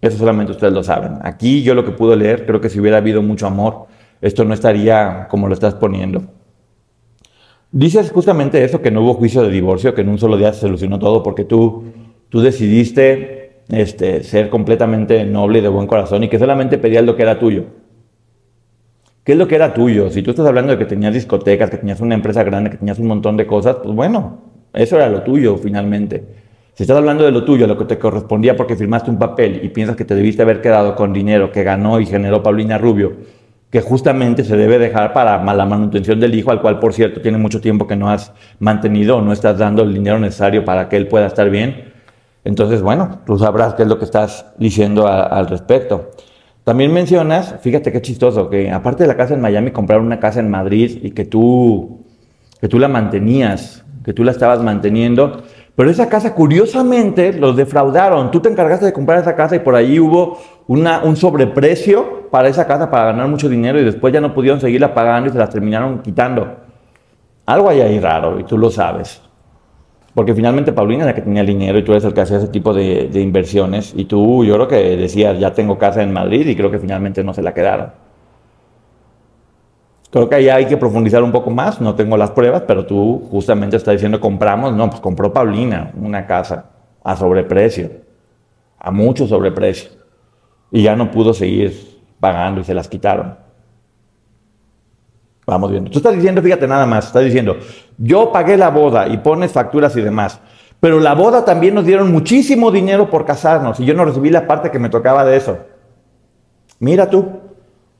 Eso 0.00 0.18
solamente 0.18 0.52
ustedes 0.52 0.72
lo 0.72 0.82
saben. 0.82 1.18
Aquí 1.22 1.62
yo 1.62 1.74
lo 1.74 1.84
que 1.84 1.90
puedo 1.90 2.14
leer, 2.16 2.46
creo 2.46 2.60
que 2.60 2.68
si 2.68 2.78
hubiera 2.78 2.98
habido 2.98 3.22
mucho 3.22 3.46
amor, 3.46 3.86
esto 4.20 4.44
no 4.44 4.54
estaría 4.54 5.26
como 5.28 5.48
lo 5.48 5.54
estás 5.54 5.74
poniendo. 5.74 6.22
Dices 7.72 8.10
justamente 8.10 8.62
eso, 8.64 8.80
que 8.80 8.90
no 8.90 9.02
hubo 9.02 9.14
juicio 9.14 9.42
de 9.42 9.50
divorcio, 9.50 9.94
que 9.94 10.02
en 10.02 10.08
un 10.08 10.18
solo 10.18 10.36
día 10.36 10.52
se 10.52 10.60
solucionó 10.60 10.98
todo 10.98 11.22
porque 11.22 11.44
tú, 11.44 11.84
tú 12.28 12.40
decidiste 12.40 13.62
este, 13.68 14.22
ser 14.22 14.48
completamente 14.48 15.24
noble 15.24 15.58
y 15.58 15.62
de 15.62 15.68
buen 15.68 15.86
corazón 15.86 16.24
y 16.24 16.28
que 16.28 16.38
solamente 16.38 16.78
pedías 16.78 17.04
lo 17.04 17.16
que 17.16 17.22
era 17.22 17.38
tuyo. 17.38 17.64
¿Qué 19.26 19.32
es 19.32 19.38
lo 19.38 19.48
que 19.48 19.56
era 19.56 19.74
tuyo? 19.74 20.08
Si 20.08 20.22
tú 20.22 20.30
estás 20.30 20.46
hablando 20.46 20.70
de 20.70 20.78
que 20.78 20.84
tenías 20.84 21.12
discotecas, 21.12 21.68
que 21.68 21.78
tenías 21.78 21.98
una 21.98 22.14
empresa 22.14 22.44
grande, 22.44 22.70
que 22.70 22.76
tenías 22.76 23.00
un 23.00 23.08
montón 23.08 23.36
de 23.36 23.44
cosas, 23.44 23.78
pues 23.82 23.92
bueno, 23.92 24.38
eso 24.72 24.94
era 24.94 25.08
lo 25.08 25.22
tuyo 25.22 25.56
finalmente. 25.56 26.22
Si 26.74 26.84
estás 26.84 26.96
hablando 26.96 27.24
de 27.24 27.32
lo 27.32 27.44
tuyo, 27.44 27.66
lo 27.66 27.76
que 27.76 27.86
te 27.86 27.98
correspondía 27.98 28.54
porque 28.56 28.76
firmaste 28.76 29.10
un 29.10 29.18
papel 29.18 29.62
y 29.64 29.70
piensas 29.70 29.96
que 29.96 30.04
te 30.04 30.14
debiste 30.14 30.42
haber 30.42 30.60
quedado 30.60 30.94
con 30.94 31.12
dinero 31.12 31.50
que 31.50 31.64
ganó 31.64 31.98
y 31.98 32.06
generó 32.06 32.40
Paulina 32.40 32.78
Rubio, 32.78 33.14
que 33.68 33.80
justamente 33.80 34.44
se 34.44 34.56
debe 34.56 34.78
dejar 34.78 35.12
para 35.12 35.42
la 35.42 35.66
manutención 35.66 36.20
del 36.20 36.32
hijo, 36.32 36.52
al 36.52 36.60
cual, 36.60 36.78
por 36.78 36.92
cierto, 36.92 37.20
tiene 37.20 37.36
mucho 37.36 37.60
tiempo 37.60 37.88
que 37.88 37.96
no 37.96 38.08
has 38.08 38.32
mantenido 38.60 39.16
o 39.16 39.22
no 39.22 39.32
estás 39.32 39.58
dando 39.58 39.82
el 39.82 39.92
dinero 39.92 40.20
necesario 40.20 40.64
para 40.64 40.88
que 40.88 40.96
él 40.98 41.08
pueda 41.08 41.26
estar 41.26 41.50
bien. 41.50 41.92
Entonces, 42.44 42.80
bueno, 42.80 43.22
tú 43.26 43.36
sabrás 43.36 43.74
qué 43.74 43.82
es 43.82 43.88
lo 43.88 43.98
que 43.98 44.04
estás 44.04 44.54
diciendo 44.56 45.08
al 45.08 45.48
respecto. 45.48 46.12
También 46.66 46.92
mencionas, 46.92 47.54
fíjate 47.60 47.92
qué 47.92 48.02
chistoso, 48.02 48.50
que 48.50 48.72
aparte 48.72 49.04
de 49.04 49.06
la 49.06 49.16
casa 49.16 49.34
en 49.34 49.40
Miami, 49.40 49.70
compraron 49.70 50.04
una 50.04 50.18
casa 50.18 50.40
en 50.40 50.50
Madrid 50.50 50.98
y 51.00 51.12
que 51.12 51.24
tú, 51.24 52.04
que 52.60 52.66
tú 52.66 52.80
la 52.80 52.88
mantenías, 52.88 53.84
que 54.04 54.12
tú 54.12 54.24
la 54.24 54.32
estabas 54.32 54.60
manteniendo. 54.60 55.44
Pero 55.76 55.90
esa 55.90 56.08
casa, 56.08 56.34
curiosamente, 56.34 57.34
los 57.34 57.54
defraudaron. 57.54 58.32
Tú 58.32 58.40
te 58.40 58.48
encargaste 58.48 58.84
de 58.84 58.92
comprar 58.92 59.20
esa 59.20 59.36
casa 59.36 59.54
y 59.54 59.60
por 59.60 59.76
ahí 59.76 60.00
hubo 60.00 60.38
un 60.66 61.14
sobreprecio 61.14 62.28
para 62.32 62.48
esa 62.48 62.66
casa 62.66 62.90
para 62.90 63.12
ganar 63.12 63.28
mucho 63.28 63.48
dinero 63.48 63.78
y 63.80 63.84
después 63.84 64.12
ya 64.12 64.20
no 64.20 64.34
pudieron 64.34 64.60
seguirla 64.60 64.92
pagando 64.92 65.28
y 65.28 65.32
se 65.32 65.38
las 65.38 65.50
terminaron 65.50 66.02
quitando. 66.02 66.56
Algo 67.46 67.68
hay 67.68 67.80
ahí 67.80 68.00
raro 68.00 68.40
y 68.40 68.42
tú 68.42 68.58
lo 68.58 68.72
sabes. 68.72 69.22
Porque 70.16 70.34
finalmente 70.34 70.72
Paulina 70.72 71.02
es 71.02 71.08
la 71.08 71.14
que 71.14 71.20
tenía 71.20 71.42
el 71.42 71.46
dinero 71.46 71.78
y 71.78 71.84
tú 71.84 71.92
eres 71.92 72.02
el 72.04 72.14
que 72.14 72.22
hacía 72.22 72.38
ese 72.38 72.48
tipo 72.48 72.72
de, 72.72 73.10
inversiones. 73.20 73.92
Y 73.94 74.06
tú, 74.06 74.46
yo 74.46 74.54
creo 74.54 74.66
que 74.66 74.96
decías, 74.96 75.38
ya 75.38 75.52
tengo 75.52 75.76
casa 75.76 76.02
en 76.02 76.10
Madrid 76.10 76.46
y 76.46 76.56
creo 76.56 76.70
que 76.70 76.78
finalmente 76.78 77.22
no 77.22 77.34
se 77.34 77.42
la 77.42 77.52
quedaron. 77.52 77.92
Creo 80.10 80.26
que 80.26 80.36
ahí 80.36 80.48
hay 80.48 80.64
que 80.64 80.78
profundizar 80.78 81.22
un 81.22 81.32
poco 81.32 81.50
más, 81.50 81.82
no 81.82 81.94
tengo 81.94 82.16
las 82.16 82.30
pruebas, 82.30 82.62
pero 82.66 82.86
tú 82.86 83.28
justamente 83.30 83.76
estás 83.76 83.92
diciendo 83.92 84.18
compramos, 84.18 84.74
no, 84.74 84.88
pues 84.88 85.02
compró 85.02 85.34
Paulina 85.34 85.92
una 86.00 86.26
casa 86.26 86.70
a 87.04 87.14
sobreprecio, 87.14 87.90
a 88.78 88.90
mucho 88.90 89.26
sobreprecio, 89.26 89.90
y 90.70 90.82
ya 90.82 90.96
no 90.96 91.10
pudo 91.10 91.34
seguir 91.34 92.00
pagando 92.20 92.62
y 92.62 92.64
se 92.64 92.72
las 92.72 92.88
quitaron. 92.88 93.36
Vamos 95.46 95.70
viendo. 95.70 95.90
Tú 95.90 95.98
estás 95.98 96.14
diciendo, 96.14 96.42
fíjate 96.42 96.66
nada 96.66 96.86
más, 96.86 97.06
estás 97.06 97.24
diciendo, 97.24 97.56
yo 97.98 98.32
pagué 98.32 98.56
la 98.56 98.70
boda 98.70 99.06
y 99.06 99.18
pones 99.18 99.52
facturas 99.52 99.96
y 99.96 100.00
demás, 100.00 100.40
pero 100.80 100.98
la 100.98 101.14
boda 101.14 101.44
también 101.44 101.74
nos 101.74 101.86
dieron 101.86 102.10
muchísimo 102.10 102.72
dinero 102.72 103.08
por 103.08 103.24
casarnos 103.24 103.78
y 103.78 103.84
yo 103.84 103.94
no 103.94 104.04
recibí 104.04 104.30
la 104.30 104.48
parte 104.48 104.72
que 104.72 104.80
me 104.80 104.88
tocaba 104.88 105.24
de 105.24 105.36
eso. 105.36 105.58
Mira 106.80 107.08
tú, 107.08 107.28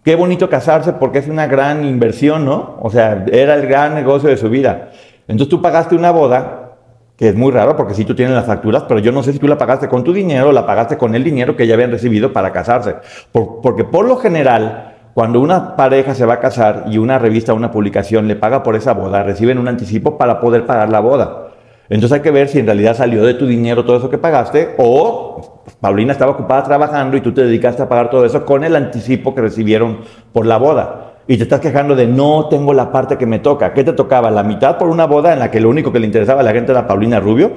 qué 0.04 0.16
bonito 0.16 0.50
casarse 0.50 0.94
porque 0.94 1.18
es 1.18 1.28
una 1.28 1.46
gran 1.46 1.85
inversión, 1.85 2.44
¿no? 2.44 2.78
O 2.82 2.90
sea, 2.90 3.24
era 3.30 3.54
el 3.54 3.68
gran 3.68 3.94
negocio 3.94 4.28
de 4.28 4.37
su 4.37 4.50
vida. 4.50 4.90
Entonces 5.28 5.48
tú 5.48 5.62
pagaste 5.62 5.94
una 5.94 6.11
boda, 6.11 6.72
que 7.16 7.28
es 7.28 7.37
muy 7.37 7.52
raro 7.52 7.76
porque 7.76 7.94
sí 7.94 8.04
tú 8.04 8.16
tienes 8.16 8.35
las 8.35 8.46
facturas, 8.46 8.85
pero 8.88 8.98
yo 8.98 9.12
no 9.12 9.22
sé 9.22 9.32
si 9.32 9.38
tú 9.38 9.46
la 9.46 9.56
pagaste 9.56 9.88
con 9.88 10.02
tu 10.02 10.12
dinero 10.12 10.48
o 10.48 10.52
la 10.52 10.66
pagaste 10.66 10.98
con 10.98 11.14
el 11.14 11.22
dinero 11.22 11.56
que 11.56 11.68
ya 11.68 11.74
habían 11.74 11.92
recibido 11.92 12.32
para 12.32 12.52
casarse. 12.52 12.96
porque 13.32 13.85
por 13.85 14.04
lo 14.04 14.16
general, 14.16 14.95
cuando 15.16 15.40
una 15.40 15.76
pareja 15.76 16.14
se 16.14 16.26
va 16.26 16.35
a 16.35 16.40
casar 16.40 16.85
y 16.90 16.98
una 16.98 17.18
revista 17.18 17.55
o 17.55 17.57
una 17.57 17.70
publicación 17.70 18.29
le 18.29 18.37
paga 18.37 18.62
por 18.62 18.76
esa 18.76 18.92
boda, 18.92 19.22
reciben 19.22 19.57
un 19.57 19.66
anticipo 19.66 20.18
para 20.18 20.40
poder 20.40 20.66
pagar 20.66 20.90
la 20.90 21.00
boda. 21.00 21.52
Entonces 21.88 22.18
hay 22.18 22.20
que 22.20 22.31
ver 22.31 22.48
si 22.48 22.59
en 22.59 22.66
realidad 22.66 22.94
salió 22.94 23.24
de 23.24 23.33
tu 23.33 23.46
dinero 23.46 23.87
todo 23.87 23.96
eso 23.96 24.11
que 24.11 24.18
pagaste 24.18 24.74
o 24.76 25.62
Paulina 25.81 26.12
estaba 26.12 26.33
ocupada 26.33 26.64
trabajando 26.64 27.16
y 27.16 27.22
tú 27.22 27.33
te 27.33 27.44
dedicaste 27.44 27.83
a 27.83 27.88
pagar 27.88 28.11
todo 28.11 28.26
eso 28.26 28.44
con 28.44 28.62
el 28.62 28.76
anticipo 28.76 29.35
que 29.35 29.40
recibieron 29.40 30.00
por 30.35 30.44
la 30.44 30.59
boda. 30.59 31.14
Y 31.26 31.38
te 31.38 31.44
estás 31.44 31.61
quejando 31.61 31.96
de 31.96 32.07
no 32.07 32.48
tengo 32.50 32.74
la 32.74 32.92
parte 32.92 33.16
que 33.16 33.24
me 33.24 33.38
toca. 33.38 33.72
¿Qué 33.72 33.85
te 33.85 33.94
tocaba? 33.94 34.31
¿La 34.31 34.42
mitad 34.42 34.76
por 34.76 34.90
una 34.90 35.07
boda 35.07 35.33
en 35.33 35.38
la 35.38 35.50
que 35.50 35.61
lo 35.61 35.70
único 35.70 35.92
que 35.92 35.98
le 35.98 36.05
interesaba 36.05 36.42
a 36.42 36.44
la 36.44 36.52
gente 36.52 36.72
era 36.72 36.87
Paulina 36.87 37.20
Rubio? 37.20 37.52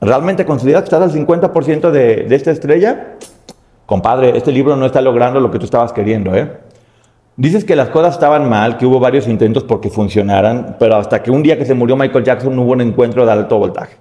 ¿Realmente 0.00 0.46
consideras 0.46 0.82
que 0.82 0.94
estás 0.94 1.02
al 1.02 1.10
50% 1.10 1.90
de, 1.90 2.26
de 2.28 2.36
esta 2.36 2.52
estrella? 2.52 3.16
Compadre, 3.84 4.38
este 4.38 4.52
libro 4.52 4.76
no 4.76 4.86
está 4.86 5.00
logrando 5.00 5.40
lo 5.40 5.50
que 5.50 5.58
tú 5.58 5.64
estabas 5.64 5.92
queriendo, 5.92 6.36
¿eh? 6.36 6.69
Dices 7.40 7.64
que 7.64 7.74
las 7.74 7.88
cosas 7.88 8.12
estaban 8.12 8.50
mal, 8.50 8.76
que 8.76 8.84
hubo 8.84 9.00
varios 9.00 9.26
intentos 9.26 9.64
porque 9.64 9.88
funcionaran, 9.88 10.76
pero 10.78 10.96
hasta 10.96 11.22
que 11.22 11.30
un 11.30 11.42
día 11.42 11.56
que 11.56 11.64
se 11.64 11.72
murió 11.72 11.96
Michael 11.96 12.22
Jackson 12.22 12.58
hubo 12.58 12.72
un 12.72 12.82
encuentro 12.82 13.24
de 13.24 13.32
alto 13.32 13.58
voltaje. 13.58 13.96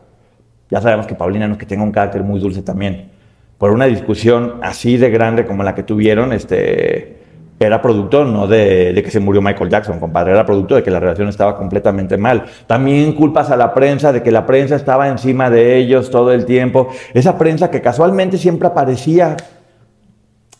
Ya 0.69 0.81
sabemos 0.81 1.07
que 1.07 1.15
Paulina 1.15 1.47
no 1.47 1.53
es 1.53 1.57
que 1.57 1.65
tenga 1.65 1.81
un 1.81 1.93
carácter 1.93 2.21
muy 2.21 2.41
dulce 2.41 2.63
también. 2.63 3.11
Por 3.57 3.71
una 3.71 3.85
discusión 3.85 4.55
así 4.61 4.97
de 4.97 5.09
grande 5.09 5.45
como 5.45 5.63
la 5.63 5.73
que 5.73 5.83
tuvieron, 5.83 6.33
este, 6.33 7.19
era 7.61 7.81
producto 7.81 8.25
no 8.25 8.45
de, 8.45 8.91
de, 8.91 9.01
que 9.01 9.09
se 9.09 9.21
murió 9.21 9.41
Michael 9.41 9.69
Jackson, 9.69 10.01
compadre, 10.01 10.33
era 10.33 10.45
producto 10.45 10.75
de 10.75 10.83
que 10.83 10.91
la 10.91 10.99
relación 10.99 11.29
estaba 11.29 11.57
completamente 11.57 12.17
mal. 12.17 12.43
También 12.67 13.13
culpas 13.13 13.51
a 13.51 13.55
la 13.55 13.73
prensa 13.73 14.11
de 14.11 14.21
que 14.21 14.33
la 14.33 14.45
prensa 14.45 14.75
estaba 14.75 15.07
encima 15.07 15.49
de 15.49 15.77
ellos 15.77 16.11
todo 16.11 16.33
el 16.33 16.43
tiempo. 16.43 16.89
Esa 17.13 17.37
prensa 17.37 17.71
que 17.71 17.79
casualmente 17.79 18.37
siempre 18.37 18.67
aparecía. 18.67 19.37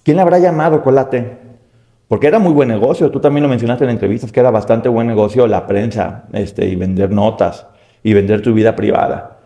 ¿Quién 0.02 0.16
la 0.16 0.24
habrá 0.24 0.40
llamado, 0.40 0.82
Colate? 0.82 1.49
Porque 2.10 2.26
era 2.26 2.40
muy 2.40 2.52
buen 2.52 2.68
negocio, 2.68 3.12
tú 3.12 3.20
también 3.20 3.44
lo 3.44 3.50
mencionaste 3.50 3.84
en 3.84 3.92
entrevistas, 3.92 4.32
que 4.32 4.40
era 4.40 4.50
bastante 4.50 4.90
buen 4.90 5.06
negocio 5.06 5.46
la 5.46 5.68
prensa 5.68 6.24
este, 6.34 6.66
y 6.66 6.76
vender 6.76 7.12
notas 7.12 7.68
y 8.02 8.14
vender 8.14 8.42
tu 8.42 8.52
vida 8.52 8.76
privada. 8.76 9.38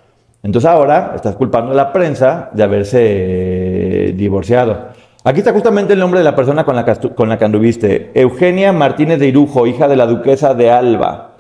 Entonces 0.42 0.72
ahora 0.72 1.12
estás 1.14 1.36
culpando 1.36 1.74
a 1.74 1.76
la 1.76 1.92
prensa 1.92 2.50
de 2.54 2.64
haberse 2.64 4.14
divorciado. 4.16 4.88
Aquí 5.26 5.40
está 5.40 5.52
justamente 5.52 5.92
el 5.92 6.00
nombre 6.00 6.22
de 6.22 6.24
la 6.24 6.38
persona 6.38 6.64
con 6.64 6.78
la, 6.78 6.86
que, 6.86 7.10
con 7.14 7.28
la 7.28 7.38
que 7.38 7.44
anduviste. 7.44 8.12
Eugenia 8.14 8.72
Martínez 8.72 9.20
de 9.20 9.28
Irujo, 9.28 9.68
hija 9.68 9.90
de 9.90 9.98
la 9.98 10.06
duquesa 10.06 10.54
de 10.54 10.72
Alba 10.72 11.34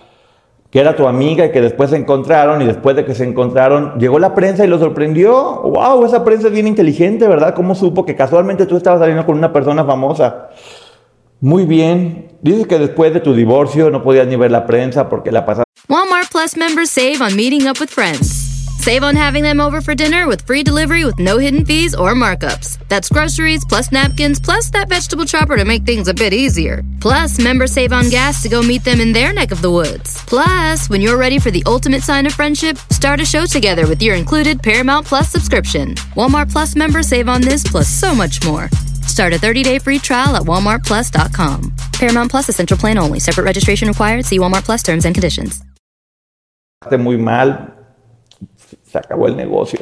que 0.73 0.79
era 0.79 0.95
tu 0.95 1.07
amiga 1.07 1.45
y 1.45 1.51
que 1.51 1.61
después 1.61 1.91
se 1.91 1.97
encontraron 1.97 2.59
y 2.63 2.65
después 2.65 2.95
de 2.95 3.05
que 3.05 3.13
se 3.13 3.23
encontraron 3.23 3.99
llegó 3.99 4.17
la 4.17 4.33
prensa 4.33 4.65
y 4.65 4.67
lo 4.67 4.79
sorprendió. 4.79 5.61
¡Wow! 5.61 6.03
Esa 6.03 6.23
prensa 6.23 6.47
es 6.47 6.53
bien 6.53 6.65
inteligente, 6.65 7.27
¿verdad? 7.27 7.53
¿Cómo 7.53 7.75
supo 7.75 8.03
que 8.07 8.15
casualmente 8.15 8.65
tú 8.65 8.75
estabas 8.75 8.99
saliendo 8.99 9.23
con 9.23 9.37
una 9.37 9.53
persona 9.53 9.85
famosa? 9.85 10.49
Muy 11.43 11.65
bien. 11.65 12.29
Dices 12.41 12.67
que 12.67 12.79
después 12.79 13.13
de 13.13 13.19
tu 13.19 13.35
divorcio 13.35 13.89
no 13.89 14.01
podías 14.01 14.25
ni 14.27 14.37
ver 14.37 14.49
la 14.49 14.65
prensa 14.65 15.09
porque 15.09 15.29
la 15.29 15.45
pasaste. 15.45 15.65
Walmart 15.89 16.31
Plus 16.31 16.55
members 16.55 16.89
save 16.89 17.21
on 17.21 17.35
meeting 17.35 17.67
up 17.67 17.81
with 17.81 17.89
friends. 17.89 18.29
Save 18.79 19.03
on 19.03 19.17
having 19.17 19.43
them 19.43 19.59
over 19.59 19.81
for 19.81 19.93
dinner 19.93 20.25
with 20.25 20.41
free 20.47 20.63
delivery 20.63 21.03
with 21.03 21.19
no 21.19 21.39
hidden 21.39 21.65
fees 21.65 21.93
or 21.93 22.13
markups. 22.13 22.77
That's 22.87 23.09
groceries 23.09 23.65
plus 23.65 23.91
napkins 23.91 24.39
plus 24.39 24.69
that 24.69 24.87
vegetable 24.87 25.25
chopper 25.25 25.57
to 25.57 25.65
make 25.65 25.83
things 25.83 26.07
a 26.07 26.13
bit 26.13 26.31
easier. 26.31 26.81
Plus, 27.01 27.37
members 27.37 27.73
save 27.73 27.91
on 27.91 28.09
gas 28.09 28.41
to 28.43 28.47
go 28.47 28.61
meet 28.61 28.85
them 28.85 29.01
in 29.01 29.11
their 29.11 29.33
neck 29.33 29.51
of 29.51 29.61
the 29.61 29.71
woods. 29.71 30.23
Plus, 30.25 30.89
when 30.89 31.01
you're 31.01 31.17
ready 31.17 31.39
for 31.39 31.51
the 31.51 31.63
ultimate 31.65 32.03
sign 32.03 32.25
of 32.25 32.31
friendship, 32.31 32.77
start 32.89 33.19
a 33.19 33.25
show 33.25 33.45
together 33.45 33.85
with 33.85 34.01
your 34.01 34.15
included 34.15 34.63
Paramount 34.63 35.05
Plus 35.05 35.27
subscription. 35.29 35.95
Walmart 36.15 36.49
Plus 36.49 36.77
members 36.77 37.09
save 37.09 37.27
on 37.27 37.41
this 37.41 37.63
plus 37.63 37.89
so 37.89 38.15
much 38.15 38.41
more. 38.45 38.69
Start 39.07 39.33
a 39.33 39.37
30-day 39.37 39.79
free 39.79 39.99
trial 39.99 40.35
at 40.35 40.43
walmartplus.com. 40.43 41.73
Paramount 41.93 42.29
Plus 42.29 42.49
Essential 42.49 42.77
Plan 42.77 42.97
only. 42.97 43.19
Separate 43.19 43.45
registration 43.45 43.87
required. 43.87 44.25
See 44.25 44.39
Walmart 44.39 44.65
Plus 44.65 44.83
terms 44.83 45.05
and 45.05 45.15
conditions. 45.15 45.63
Muy 46.99 47.17
mal. 47.17 47.73
Se 48.83 48.97
acabó 48.97 49.27
el 49.27 49.37
negocio. 49.37 49.79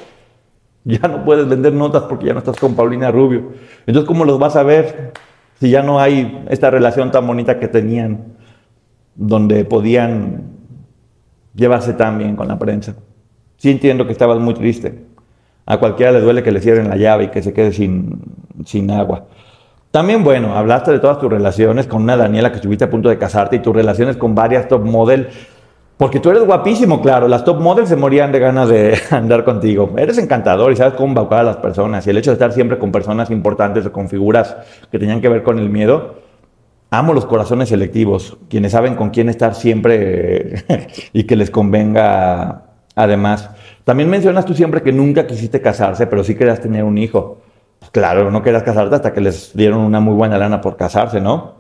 Ya 0.83 1.07
no 1.07 1.23
puedes 1.23 1.47
vender 1.47 1.73
notas 1.73 2.03
porque 2.03 2.27
ya 2.27 2.33
no 2.33 2.39
estás 2.39 2.57
con 2.57 2.75
Paulina 2.75 3.11
Rubio. 3.11 3.53
Entonces, 3.85 4.07
¿cómo 4.07 4.25
los 4.25 4.39
vas 4.39 4.55
a 4.55 4.63
ver 4.63 5.13
si 5.59 5.69
ya 5.69 5.83
no 5.83 5.99
hay 5.99 6.45
esta 6.49 6.69
relación 6.71 7.11
tan 7.11 7.27
bonita 7.27 7.59
que 7.59 7.67
tenían, 7.67 8.37
donde 9.15 9.65
podían 9.65 10.57
llevarse 11.53 11.93
tan 11.93 12.17
bien 12.17 12.35
con 12.35 12.47
la 12.47 12.57
prensa? 12.57 12.95
Sí 13.57 13.69
entiendo 13.69 14.05
que 14.05 14.11
estabas 14.11 14.39
muy 14.39 14.55
triste. 14.55 15.05
A 15.71 15.77
cualquiera 15.77 16.11
le 16.11 16.19
duele 16.19 16.43
que 16.43 16.51
le 16.51 16.59
cierren 16.59 16.89
la 16.89 16.97
llave 16.97 17.23
y 17.23 17.27
que 17.29 17.41
se 17.41 17.53
quede 17.53 17.71
sin, 17.71 18.19
sin 18.65 18.91
agua. 18.91 19.23
También, 19.89 20.21
bueno, 20.21 20.53
hablaste 20.53 20.91
de 20.91 20.99
todas 20.99 21.17
tus 21.17 21.31
relaciones 21.31 21.87
con 21.87 22.01
una 22.01 22.17
Daniela 22.17 22.49
que 22.49 22.57
estuviste 22.57 22.83
a 22.83 22.89
punto 22.89 23.07
de 23.07 23.17
casarte 23.17 23.55
y 23.55 23.59
tus 23.59 23.73
relaciones 23.73 24.17
con 24.17 24.35
varias 24.35 24.67
top 24.67 24.83
model. 24.83 25.29
Porque 25.95 26.19
tú 26.19 26.29
eres 26.29 26.43
guapísimo, 26.43 27.01
claro. 27.01 27.29
Las 27.29 27.45
top 27.45 27.61
models 27.61 27.87
se 27.87 27.95
morían 27.95 28.33
de 28.33 28.39
ganas 28.39 28.67
de 28.67 28.99
andar 29.11 29.45
contigo. 29.45 29.93
Eres 29.95 30.17
encantador 30.17 30.73
y 30.73 30.75
sabes 30.75 30.95
cómo 30.95 31.07
embaucar 31.07 31.39
a 31.39 31.43
las 31.43 31.55
personas. 31.55 32.05
Y 32.05 32.09
el 32.09 32.17
hecho 32.17 32.31
de 32.31 32.33
estar 32.33 32.51
siempre 32.51 32.77
con 32.77 32.91
personas 32.91 33.29
importantes 33.29 33.85
o 33.85 33.93
con 33.93 34.09
figuras 34.09 34.57
que 34.91 34.99
tenían 34.99 35.21
que 35.21 35.29
ver 35.29 35.41
con 35.41 35.57
el 35.57 35.69
miedo. 35.69 36.15
Amo 36.89 37.13
los 37.13 37.25
corazones 37.25 37.69
selectivos, 37.69 38.37
quienes 38.49 38.73
saben 38.73 38.95
con 38.95 39.11
quién 39.11 39.29
estar 39.29 39.55
siempre 39.55 40.65
y 41.13 41.23
que 41.23 41.37
les 41.37 41.49
convenga 41.49 42.70
además. 43.03 43.49
También 43.83 44.09
mencionas 44.09 44.45
tú 44.45 44.53
siempre 44.53 44.81
que 44.81 44.91
nunca 44.91 45.27
quisiste 45.27 45.61
casarse, 45.61 46.07
pero 46.07 46.23
sí 46.23 46.35
querías 46.35 46.61
tener 46.61 46.83
un 46.83 46.97
hijo. 46.97 47.41
Pues 47.79 47.91
claro, 47.91 48.29
no 48.29 48.43
querías 48.43 48.63
casarte 48.63 48.95
hasta 48.95 49.13
que 49.13 49.21
les 49.21 49.51
dieron 49.55 49.79
una 49.79 49.99
muy 49.99 50.13
buena 50.13 50.37
lana 50.37 50.61
por 50.61 50.77
casarse, 50.77 51.19
¿no? 51.19 51.55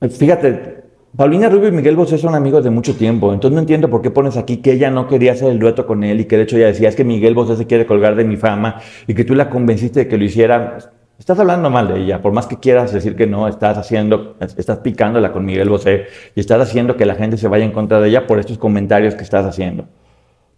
Fíjate, 0.00 0.84
Paulina 1.16 1.48
Rubio 1.48 1.68
y 1.68 1.72
Miguel 1.72 1.96
Bosé 1.96 2.18
son 2.18 2.34
amigos 2.34 2.64
de 2.64 2.70
mucho 2.70 2.96
tiempo, 2.96 3.32
entonces 3.32 3.54
no 3.54 3.60
entiendo 3.60 3.88
por 3.88 4.02
qué 4.02 4.10
pones 4.10 4.36
aquí 4.36 4.56
que 4.58 4.72
ella 4.72 4.90
no 4.90 5.06
quería 5.06 5.32
hacer 5.32 5.48
el 5.48 5.58
dueto 5.58 5.86
con 5.86 6.02
él 6.02 6.20
y 6.20 6.24
que 6.24 6.36
de 6.36 6.42
hecho 6.42 6.56
ella 6.56 6.66
decía 6.66 6.88
es 6.88 6.96
que 6.96 7.04
Miguel 7.04 7.34
Bosé 7.34 7.56
se 7.56 7.66
quiere 7.66 7.86
colgar 7.86 8.16
de 8.16 8.24
mi 8.24 8.36
fama 8.36 8.80
y 9.06 9.14
que 9.14 9.24
tú 9.24 9.34
la 9.34 9.48
convenciste 9.48 10.00
de 10.00 10.08
que 10.08 10.18
lo 10.18 10.24
hiciera. 10.24 10.78
Estás 11.24 11.38
hablando 11.38 11.70
mal 11.70 11.88
de 11.88 12.02
ella, 12.02 12.20
por 12.20 12.34
más 12.34 12.46
que 12.46 12.58
quieras 12.58 12.92
decir 12.92 13.16
que 13.16 13.26
no, 13.26 13.48
estás 13.48 13.78
haciendo, 13.78 14.36
estás 14.40 14.80
picándola 14.80 15.32
con 15.32 15.46
Miguel 15.46 15.70
Bosé 15.70 16.04
y 16.34 16.40
estás 16.40 16.60
haciendo 16.60 16.98
que 16.98 17.06
la 17.06 17.14
gente 17.14 17.38
se 17.38 17.48
vaya 17.48 17.64
en 17.64 17.72
contra 17.72 17.98
de 17.98 18.10
ella 18.10 18.26
por 18.26 18.38
estos 18.38 18.58
comentarios 18.58 19.14
que 19.14 19.22
estás 19.22 19.46
haciendo. 19.46 19.86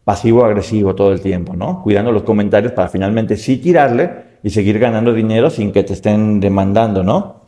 Pasivo-agresivo 0.03 0.97
todo 0.97 1.13
el 1.13 1.21
tiempo, 1.21 1.55
¿no? 1.55 1.85
Cuidando 1.85 2.11
los 2.11 2.25
comentarios 2.25 2.73
para 2.73 2.89
finalmente 2.89 3.37
sí 3.37 3.59
tirarle 3.59 4.11
y 4.43 4.51
seguir 4.51 4.81
ganando 4.81 5.13
dinero 5.13 5.51
sin 5.51 5.71
que 5.71 5.85
te 5.85 5.93
estén 5.93 6.41
demandando, 6.41 7.05
¿no? 7.05 7.43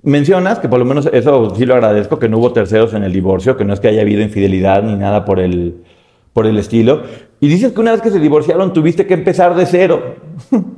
Mencionas 0.00 0.58
que 0.58 0.70
por 0.70 0.78
lo 0.78 0.86
menos 0.86 1.10
eso 1.12 1.54
sí 1.56 1.66
lo 1.66 1.74
agradezco, 1.74 2.18
que 2.18 2.30
no 2.30 2.38
hubo 2.38 2.54
terceros 2.54 2.94
en 2.94 3.02
el 3.02 3.12
divorcio, 3.12 3.58
que 3.58 3.66
no 3.66 3.74
es 3.74 3.80
que 3.80 3.88
haya 3.88 4.00
habido 4.00 4.22
infidelidad 4.22 4.82
ni 4.82 4.96
nada 4.96 5.26
por 5.26 5.40
el, 5.40 5.84
por 6.32 6.46
el 6.46 6.56
estilo. 6.56 7.02
Y 7.38 7.48
dices 7.48 7.72
que 7.72 7.80
una 7.80 7.92
vez 7.92 8.00
que 8.00 8.10
se 8.10 8.18
divorciaron 8.18 8.72
tuviste 8.72 9.06
que 9.06 9.12
empezar 9.12 9.54
de 9.54 9.66
cero, 9.66 10.25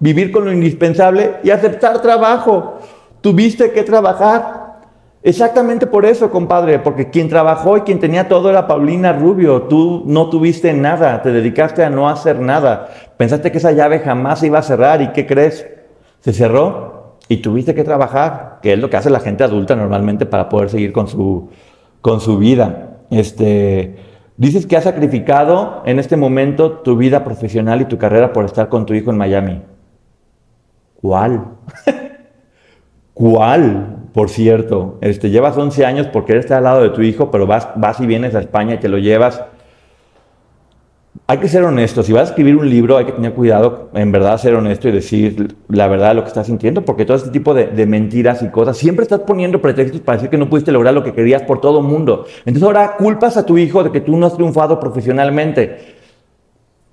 vivir 0.00 0.30
con 0.30 0.44
lo 0.44 0.52
indispensable 0.52 1.36
y 1.42 1.50
aceptar 1.50 2.00
trabajo. 2.00 2.78
Tuviste 3.20 3.72
que 3.72 3.82
trabajar. 3.82 4.68
Exactamente 5.22 5.86
por 5.86 6.06
eso, 6.06 6.30
compadre, 6.30 6.78
porque 6.78 7.10
quien 7.10 7.28
trabajó 7.28 7.76
y 7.76 7.80
quien 7.80 7.98
tenía 7.98 8.28
todo 8.28 8.50
era 8.50 8.68
Paulina 8.68 9.12
Rubio. 9.12 9.62
Tú 9.62 10.04
no 10.06 10.30
tuviste 10.30 10.72
nada, 10.72 11.22
te 11.22 11.32
dedicaste 11.32 11.82
a 11.82 11.90
no 11.90 12.08
hacer 12.08 12.40
nada. 12.40 12.88
Pensaste 13.16 13.50
que 13.50 13.58
esa 13.58 13.72
llave 13.72 13.98
jamás 13.98 14.38
se 14.38 14.46
iba 14.46 14.60
a 14.60 14.62
cerrar 14.62 15.02
y 15.02 15.08
¿qué 15.08 15.26
crees? 15.26 15.66
Se 16.20 16.32
cerró 16.32 17.16
y 17.28 17.38
tuviste 17.38 17.74
que 17.74 17.84
trabajar, 17.84 18.58
que 18.62 18.74
es 18.74 18.78
lo 18.78 18.88
que 18.88 18.96
hace 18.96 19.10
la 19.10 19.20
gente 19.20 19.44
adulta 19.44 19.74
normalmente 19.74 20.24
para 20.24 20.48
poder 20.48 20.70
seguir 20.70 20.92
con 20.92 21.08
su, 21.08 21.50
con 22.00 22.20
su 22.20 22.38
vida. 22.38 22.98
Este, 23.10 23.96
dices 24.38 24.66
que 24.66 24.76
has 24.76 24.84
sacrificado 24.84 25.82
en 25.84 25.98
este 25.98 26.16
momento 26.16 26.78
tu 26.78 26.96
vida 26.96 27.24
profesional 27.24 27.82
y 27.82 27.84
tu 27.84 27.98
carrera 27.98 28.32
por 28.32 28.46
estar 28.46 28.70
con 28.70 28.86
tu 28.86 28.94
hijo 28.94 29.10
en 29.10 29.18
Miami. 29.18 29.62
¿Cuál? 31.02 31.44
¿Cuál? 33.12 33.96
Por 34.14 34.30
cierto, 34.30 34.96
este, 35.00 35.30
llevas 35.30 35.58
11 35.58 35.84
años 35.84 36.06
porque 36.06 36.32
eres 36.32 36.50
al 36.50 36.64
lado 36.64 36.82
de 36.82 36.90
tu 36.90 37.02
hijo, 37.02 37.30
pero 37.30 37.46
vas, 37.46 37.68
vas 37.76 38.00
y 38.00 38.06
vienes 38.06 38.34
a 38.34 38.40
España 38.40 38.74
y 38.74 38.78
te 38.78 38.88
lo 38.88 38.98
llevas 38.98 39.44
hay 41.30 41.36
que 41.36 41.48
ser 41.48 41.62
honesto. 41.62 42.02
Si 42.02 42.10
vas 42.10 42.22
a 42.22 42.30
escribir 42.30 42.56
un 42.56 42.70
libro, 42.70 42.96
hay 42.96 43.04
que 43.04 43.12
tener 43.12 43.34
cuidado, 43.34 43.90
en 43.92 44.10
verdad, 44.10 44.38
ser 44.38 44.54
honesto 44.54 44.88
y 44.88 44.92
decir 44.92 45.56
la 45.68 45.86
verdad 45.86 46.08
de 46.08 46.14
lo 46.14 46.22
que 46.22 46.28
estás 46.28 46.46
sintiendo, 46.46 46.86
porque 46.86 47.04
todo 47.04 47.18
este 47.18 47.28
tipo 47.28 47.52
de, 47.52 47.86
mentiras 47.86 48.42
y 48.42 48.48
cosas, 48.48 48.78
siempre 48.78 49.02
estás 49.02 49.20
poniendo 49.20 49.60
pretextos 49.60 50.00
para 50.00 50.16
decir 50.16 50.30
que 50.30 50.38
no 50.38 50.48
pudiste 50.48 50.72
lograr 50.72 50.94
lo 50.94 51.04
que 51.04 51.12
querías 51.12 51.42
por 51.42 51.60
todo 51.60 51.80
el 51.80 51.84
mundo. 51.84 52.24
Entonces 52.46 52.62
ahora 52.62 52.96
culpas 52.96 53.36
a 53.36 53.44
tu 53.44 53.58
hijo 53.58 53.84
de 53.84 53.92
que 53.92 54.00
tú 54.00 54.16
no 54.16 54.26
has 54.26 54.34
triunfado 54.36 54.80
profesionalmente. 54.80 55.96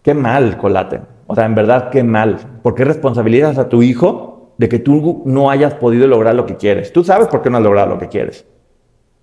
Qué 0.01 0.13
mal, 0.13 0.57
Colate. 0.57 0.99
O 1.27 1.33
sea, 1.33 1.45
en 1.45 1.55
verdad, 1.55 1.89
qué 1.89 2.03
mal. 2.03 2.37
¿Por 2.61 2.75
qué 2.75 2.83
responsabilizas 2.83 3.57
a 3.57 3.69
tu 3.69 3.83
hijo 3.83 4.51
de 4.57 4.67
que 4.67 4.79
tú 4.79 5.23
no 5.25 5.49
hayas 5.49 5.75
podido 5.75 6.07
lograr 6.07 6.35
lo 6.35 6.45
que 6.45 6.57
quieres? 6.57 6.91
Tú 6.91 7.05
sabes 7.05 7.29
por 7.29 7.41
qué 7.41 7.49
no 7.49 7.55
has 7.57 7.63
logrado 7.63 7.87
lo 7.87 7.97
que 7.97 8.09
quieres. 8.09 8.45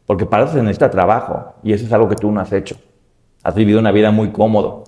Porque 0.07 0.25
para 0.25 0.45
eso 0.45 0.55
se 0.55 0.63
necesita 0.63 0.89
trabajo 0.89 1.53
y 1.63 1.75
eso 1.75 1.85
es 1.85 1.93
algo 1.93 2.09
que 2.09 2.17
tú 2.17 2.33
no 2.33 2.41
has 2.41 2.51
hecho. 2.51 2.77
Has 3.43 3.55
vivido 3.55 3.79
una 3.79 3.93
vida 3.93 4.11
muy 4.11 4.31
cómodo 4.31 4.85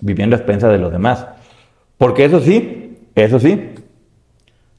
viviendo 0.00 0.36
a 0.36 0.38
expensas 0.38 0.70
de 0.70 0.78
los 0.78 0.92
demás. 0.92 1.26
Porque 1.96 2.24
eso 2.24 2.40
sí, 2.40 2.98
eso 3.14 3.38
sí, 3.38 3.74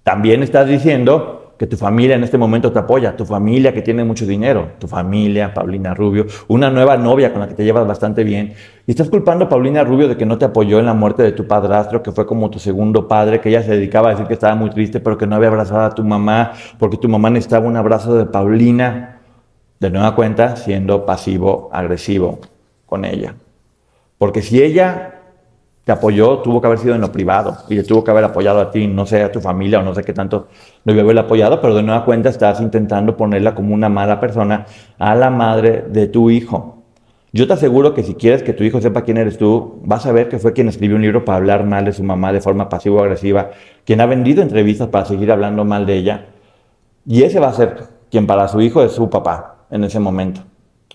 también 0.03 0.43
estás 0.43 0.67
diciendo 0.67 1.39
que 1.59 1.67
tu 1.67 1.75
familia 1.75 2.15
en 2.15 2.23
este 2.23 2.37
momento 2.37 2.71
te 2.71 2.79
apoya, 2.79 3.17
tu 3.17 3.25
familia 3.25 3.73
que 3.73 3.81
tiene 3.81 4.05
mucho 4.05 4.25
dinero, 4.25 4.71
tu 4.79 4.87
familia, 4.87 5.53
Paulina 5.53 5.93
Rubio, 5.93 6.25
una 6.47 6.69
nueva 6.69 6.95
novia 6.95 7.33
con 7.33 7.41
la 7.41 7.49
que 7.49 7.53
te 7.53 7.65
llevas 7.65 7.85
bastante 7.85 8.23
bien, 8.23 8.53
y 8.87 8.91
estás 8.91 9.09
culpando 9.09 9.45
a 9.45 9.49
Paulina 9.49 9.83
Rubio 9.83 10.07
de 10.07 10.15
que 10.15 10.25
no 10.25 10.37
te 10.37 10.45
apoyó 10.45 10.79
en 10.79 10.85
la 10.85 10.93
muerte 10.93 11.21
de 11.21 11.33
tu 11.33 11.45
padrastro, 11.47 12.01
que 12.01 12.13
fue 12.13 12.25
como 12.25 12.49
tu 12.49 12.59
segundo 12.59 13.09
padre, 13.09 13.41
que 13.41 13.49
ella 13.49 13.61
se 13.61 13.71
dedicaba 13.71 14.07
a 14.07 14.11
decir 14.11 14.25
que 14.25 14.35
estaba 14.35 14.55
muy 14.55 14.69
triste, 14.69 15.01
pero 15.01 15.17
que 15.17 15.27
no 15.27 15.35
había 15.35 15.49
abrazado 15.49 15.81
a 15.81 15.89
tu 15.93 16.01
mamá, 16.05 16.53
porque 16.77 16.95
tu 16.95 17.09
mamá 17.09 17.29
necesitaba 17.29 17.67
un 17.67 17.75
abrazo 17.75 18.15
de 18.15 18.25
Paulina, 18.25 19.19
de 19.81 19.89
nueva 19.89 20.15
cuenta 20.15 20.55
siendo 20.55 21.05
pasivo-agresivo 21.05 22.39
con 22.85 23.03
ella. 23.03 23.35
Porque 24.19 24.43
si 24.43 24.61
ella 24.61 25.15
te 25.85 25.93
apoyó, 25.93 26.37
tuvo 26.39 26.61
que 26.61 26.67
haber 26.67 26.77
sido 26.77 26.93
en 26.93 27.01
lo 27.01 27.11
privado 27.11 27.57
y 27.67 27.73
le 27.73 27.83
tuvo 27.83 28.03
que 28.03 28.11
haber 28.11 28.25
apoyado 28.25 28.59
a 28.59 28.69
ti, 28.69 28.85
no 28.85 29.07
sé, 29.07 29.23
a 29.23 29.31
tu 29.31 29.41
familia 29.41 29.79
o 29.79 29.81
no 29.81 29.95
sé 29.95 30.03
qué 30.03 30.13
tanto 30.13 30.47
a 30.85 30.91
haber 30.91 31.17
apoyado, 31.17 31.59
pero 31.61 31.73
de 31.73 31.81
nueva 31.81 32.05
cuenta 32.05 32.29
estás 32.29 32.61
intentando 32.61 33.17
ponerla 33.17 33.55
como 33.55 33.73
una 33.73 33.89
mala 33.89 34.19
persona 34.19 34.67
a 34.99 35.15
la 35.15 35.31
madre 35.31 35.85
de 35.89 36.05
tu 36.05 36.29
hijo. 36.29 36.83
Yo 37.31 37.47
te 37.47 37.53
aseguro 37.53 37.93
que 37.93 38.03
si 38.03 38.15
quieres 38.15 38.43
que 38.43 38.53
tu 38.53 38.63
hijo 38.63 38.81
sepa 38.81 39.03
quién 39.03 39.17
eres 39.17 39.37
tú, 39.37 39.79
vas 39.83 40.05
a 40.05 40.11
ver 40.11 40.29
que 40.29 40.37
fue 40.37 40.53
quien 40.53 40.67
escribió 40.67 40.95
un 40.95 41.01
libro 41.01 41.25
para 41.25 41.37
hablar 41.37 41.63
mal 41.63 41.85
de 41.85 41.93
su 41.93 42.03
mamá 42.03 42.33
de 42.33 42.41
forma 42.41 42.69
pasivo-agresiva, 42.69 43.51
quien 43.85 44.01
ha 44.01 44.05
vendido 44.05 44.41
entrevistas 44.41 44.89
para 44.89 45.05
seguir 45.05 45.31
hablando 45.31 45.63
mal 45.63 45.85
de 45.85 45.95
ella. 45.95 46.25
Y 47.05 47.23
ese 47.23 47.39
va 47.39 47.47
a 47.47 47.53
ser 47.53 47.77
quien 48.11 48.27
para 48.27 48.47
su 48.47 48.61
hijo 48.61 48.83
es 48.83 48.91
su 48.91 49.09
papá 49.09 49.65
en 49.71 49.83
ese 49.83 49.99
momento. 49.99 50.41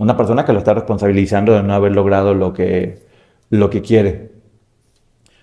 Una 0.00 0.16
persona 0.16 0.44
que 0.44 0.52
lo 0.52 0.58
está 0.58 0.74
responsabilizando 0.74 1.52
de 1.52 1.62
no 1.62 1.72
haber 1.72 1.92
logrado 1.92 2.34
lo 2.34 2.52
que, 2.52 3.03
lo 3.58 3.70
que 3.70 3.82
quiere. 3.82 4.32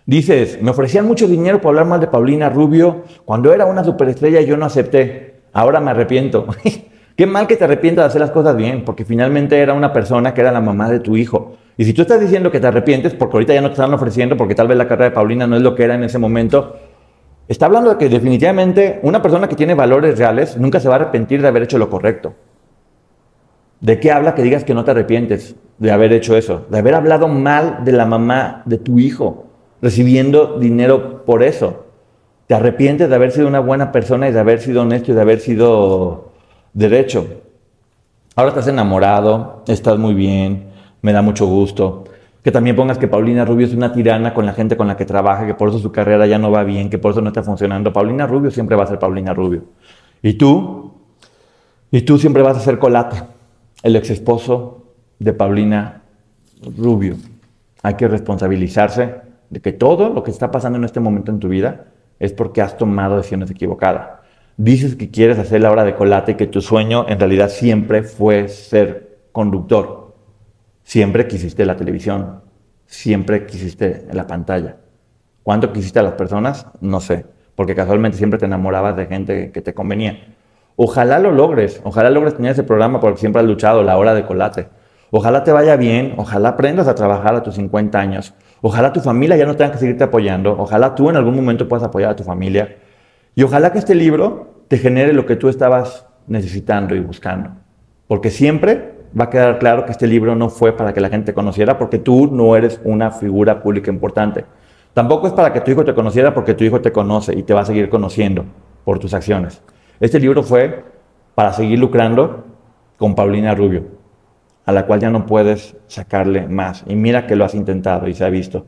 Dices, 0.05 0.61
me 0.61 0.71
ofrecían 0.71 1.05
mucho 1.05 1.27
dinero 1.27 1.61
por 1.61 1.69
hablar 1.69 1.85
mal 1.85 1.99
de 2.01 2.07
Paulina 2.07 2.49
Rubio 2.49 3.03
cuando 3.23 3.53
era 3.53 3.65
una 3.65 3.83
superestrella 3.83 4.41
y 4.41 4.45
yo 4.45 4.57
no 4.57 4.65
acepté. 4.65 5.41
ahora 5.53 5.79
me 5.79 5.91
arrepiento. 5.91 6.47
Qué 7.15 7.25
mal 7.25 7.45
que 7.45 7.55
te 7.55 7.65
arrepientas 7.65 8.03
de 8.03 8.07
hacer 8.07 8.21
las 8.21 8.31
cosas 8.31 8.55
bien, 8.55 8.83
porque 8.83 9.05
finalmente 9.05 9.59
era 9.59 9.73
una 9.73 9.93
persona 9.93 10.33
que 10.33 10.41
era 10.41 10.51
la 10.51 10.61
mamá 10.61 10.89
de 10.89 10.99
tu 10.99 11.17
hijo. 11.17 11.57
Y 11.77 11.85
si 11.85 11.93
tú 11.93 12.01
estás 12.01 12.19
diciendo 12.19 12.51
que 12.51 12.59
te 12.59 12.67
arrepientes 12.67 13.13
porque 13.13 13.37
ahorita 13.37 13.53
ya 13.53 13.61
no 13.61 13.67
te 13.67 13.73
están 13.73 13.93
ofreciendo, 13.93 14.37
porque 14.37 14.55
tal 14.55 14.67
vez 14.67 14.77
la 14.77 14.87
carrera 14.87 15.09
de 15.09 15.15
Paulina 15.15 15.45
no 15.45 15.55
es 15.55 15.61
lo 15.61 15.75
que 15.75 15.83
era 15.83 15.95
en 15.95 16.03
ese 16.03 16.17
momento, 16.17 16.77
está 17.47 17.67
hablando 17.67 17.91
de 17.91 17.97
que 17.97 18.09
definitivamente 18.09 18.99
una 19.03 19.21
persona 19.21 19.47
que 19.47 19.55
tiene 19.55 19.73
valores 19.73 20.17
reales 20.17 20.57
nunca 20.57 20.79
se 20.79 20.87
va 20.87 20.95
a 20.95 20.97
arrepentir 20.97 21.41
de 21.41 21.47
haber 21.47 21.63
hecho 21.63 21.77
lo 21.77 21.89
correcto. 21.89 22.33
¿De 23.81 23.99
qué 23.99 24.11
habla 24.11 24.35
que 24.35 24.43
digas 24.43 24.63
que 24.63 24.73
no 24.73 24.83
te 24.83 24.91
arrepientes 24.91 25.55
de 25.81 25.91
haber 25.91 26.13
hecho 26.13 26.37
eso? 26.37 26.67
De 26.69 26.77
haber 26.77 26.93
hablado 26.93 27.27
mal 27.27 27.79
de 27.83 27.91
la 27.91 28.05
mamá 28.05 28.61
de 28.65 28.77
tu 28.77 28.99
hijo, 28.99 29.47
recibiendo 29.81 30.59
dinero 30.59 31.25
por 31.25 31.41
eso. 31.41 31.85
Te 32.45 32.53
arrepientes 32.53 33.09
de 33.09 33.15
haber 33.15 33.31
sido 33.31 33.47
una 33.47 33.61
buena 33.61 33.91
persona 33.91 34.29
y 34.29 34.31
de 34.31 34.39
haber 34.39 34.61
sido 34.61 34.83
honesto 34.83 35.11
y 35.11 35.15
de 35.15 35.21
haber 35.21 35.39
sido 35.39 36.33
derecho. 36.73 37.25
Ahora 38.35 38.49
estás 38.49 38.67
enamorado, 38.67 39.63
estás 39.67 39.97
muy 39.97 40.13
bien, 40.13 40.67
me 41.01 41.13
da 41.13 41.23
mucho 41.23 41.47
gusto. 41.47 42.03
Que 42.43 42.51
también 42.51 42.75
pongas 42.75 42.99
que 42.99 43.07
Paulina 43.07 43.43
Rubio 43.43 43.65
es 43.65 43.73
una 43.73 43.91
tirana 43.91 44.35
con 44.35 44.45
la 44.45 44.53
gente 44.53 44.77
con 44.77 44.87
la 44.87 44.95
que 44.95 45.05
trabaja, 45.05 45.47
que 45.47 45.55
por 45.55 45.69
eso 45.69 45.79
su 45.79 45.91
carrera 45.91 46.27
ya 46.27 46.37
no 46.37 46.51
va 46.51 46.63
bien, 46.63 46.91
que 46.91 46.99
por 46.99 47.13
eso 47.13 47.21
no 47.21 47.29
está 47.29 47.41
funcionando. 47.41 47.91
Paulina 47.91 48.27
Rubio 48.27 48.51
siempre 48.51 48.75
va 48.75 48.83
a 48.83 48.87
ser 48.87 48.99
Paulina 48.99 49.33
Rubio. 49.33 49.63
Y 50.21 50.33
tú, 50.33 50.93
y 51.89 52.01
tú 52.01 52.19
siempre 52.19 52.43
vas 52.43 52.57
a 52.57 52.59
ser 52.59 52.77
Colate, 52.77 53.23
el 53.81 53.95
ex 53.95 54.11
esposo 54.11 54.80
de 55.21 55.33
Paulina 55.33 56.01
Rubio. 56.77 57.15
Hay 57.83 57.93
que 57.93 58.07
responsabilizarse 58.07 59.21
de 59.51 59.61
que 59.61 59.71
todo 59.71 60.09
lo 60.09 60.23
que 60.23 60.31
está 60.31 60.49
pasando 60.49 60.79
en 60.79 60.83
este 60.83 60.99
momento 60.99 61.31
en 61.31 61.39
tu 61.39 61.47
vida 61.47 61.85
es 62.19 62.33
porque 62.33 62.61
has 62.61 62.75
tomado 62.75 63.17
decisiones 63.17 63.51
equivocadas. 63.51 64.19
Dices 64.57 64.95
que 64.95 65.11
quieres 65.11 65.37
hacer 65.37 65.61
la 65.61 65.71
hora 65.71 65.83
de 65.83 65.95
colate 65.95 66.31
y 66.31 66.35
que 66.35 66.47
tu 66.47 66.61
sueño 66.61 67.05
en 67.07 67.19
realidad 67.19 67.49
siempre 67.49 68.01
fue 68.01 68.47
ser 68.47 69.19
conductor. 69.31 70.15
Siempre 70.83 71.27
quisiste 71.27 71.65
la 71.65 71.77
televisión, 71.77 72.41
siempre 72.87 73.45
quisiste 73.45 74.07
la 74.11 74.25
pantalla. 74.25 74.77
¿Cuánto 75.43 75.71
quisiste 75.71 75.99
a 75.99 76.03
las 76.03 76.13
personas? 76.13 76.65
No 76.81 76.99
sé, 76.99 77.25
porque 77.55 77.75
casualmente 77.75 78.17
siempre 78.17 78.39
te 78.39 78.45
enamorabas 78.45 78.95
de 78.95 79.05
gente 79.05 79.51
que 79.51 79.61
te 79.61 79.75
convenía. 79.75 80.35
Ojalá 80.75 81.19
lo 81.19 81.31
logres, 81.31 81.79
ojalá 81.83 82.09
logres 82.09 82.35
tener 82.35 82.53
ese 82.53 82.63
programa 82.63 82.99
porque 82.99 83.19
siempre 83.19 83.41
has 83.41 83.47
luchado, 83.47 83.83
la 83.83 83.97
hora 83.97 84.15
de 84.15 84.25
colate. 84.25 84.80
Ojalá 85.13 85.43
te 85.43 85.51
vaya 85.51 85.75
bien, 85.75 86.13
ojalá 86.15 86.49
aprendas 86.49 86.87
a 86.87 86.95
trabajar 86.95 87.35
a 87.35 87.43
tus 87.43 87.55
50 87.55 87.99
años, 87.99 88.33
ojalá 88.61 88.93
tu 88.93 89.01
familia 89.01 89.35
ya 89.35 89.45
no 89.45 89.57
tenga 89.57 89.73
que 89.73 89.77
seguirte 89.77 90.05
apoyando, 90.05 90.55
ojalá 90.57 90.95
tú 90.95 91.09
en 91.09 91.17
algún 91.17 91.35
momento 91.35 91.67
puedas 91.67 91.83
apoyar 91.83 92.11
a 92.11 92.15
tu 92.15 92.23
familia 92.23 92.77
y 93.35 93.43
ojalá 93.43 93.73
que 93.73 93.79
este 93.79 93.93
libro 93.93 94.63
te 94.69 94.77
genere 94.77 95.11
lo 95.11 95.25
que 95.25 95.35
tú 95.35 95.49
estabas 95.49 96.07
necesitando 96.27 96.95
y 96.95 97.01
buscando. 97.01 97.49
Porque 98.07 98.29
siempre 98.29 98.93
va 99.19 99.25
a 99.25 99.29
quedar 99.29 99.59
claro 99.59 99.85
que 99.85 99.91
este 99.91 100.07
libro 100.07 100.33
no 100.33 100.47
fue 100.47 100.77
para 100.77 100.93
que 100.93 101.01
la 101.01 101.09
gente 101.09 101.25
te 101.25 101.33
conociera 101.33 101.77
porque 101.77 101.99
tú 101.99 102.33
no 102.33 102.55
eres 102.55 102.79
una 102.85 103.11
figura 103.11 103.61
pública 103.61 103.91
importante. 103.91 104.45
Tampoco 104.93 105.27
es 105.27 105.33
para 105.33 105.51
que 105.51 105.59
tu 105.59 105.71
hijo 105.71 105.83
te 105.83 105.93
conociera 105.93 106.33
porque 106.33 106.53
tu 106.53 106.63
hijo 106.63 106.79
te 106.79 106.93
conoce 106.93 107.37
y 107.37 107.43
te 107.43 107.53
va 107.53 107.61
a 107.61 107.65
seguir 107.65 107.89
conociendo 107.89 108.45
por 108.85 108.97
tus 108.97 109.13
acciones. 109.13 109.61
Este 109.99 110.21
libro 110.21 110.41
fue 110.41 110.85
para 111.35 111.51
seguir 111.51 111.79
lucrando 111.79 112.45
con 112.97 113.13
Paulina 113.13 113.53
Rubio 113.53 114.00
a 114.65 114.71
la 114.71 114.85
cual 114.85 114.99
ya 114.99 115.09
no 115.09 115.25
puedes 115.25 115.75
sacarle 115.87 116.47
más. 116.47 116.83
Y 116.87 116.95
mira 116.95 117.27
que 117.27 117.35
lo 117.35 117.45
has 117.45 117.55
intentado 117.55 118.07
y 118.07 118.13
se 118.13 118.23
ha 118.23 118.29
visto. 118.29 118.65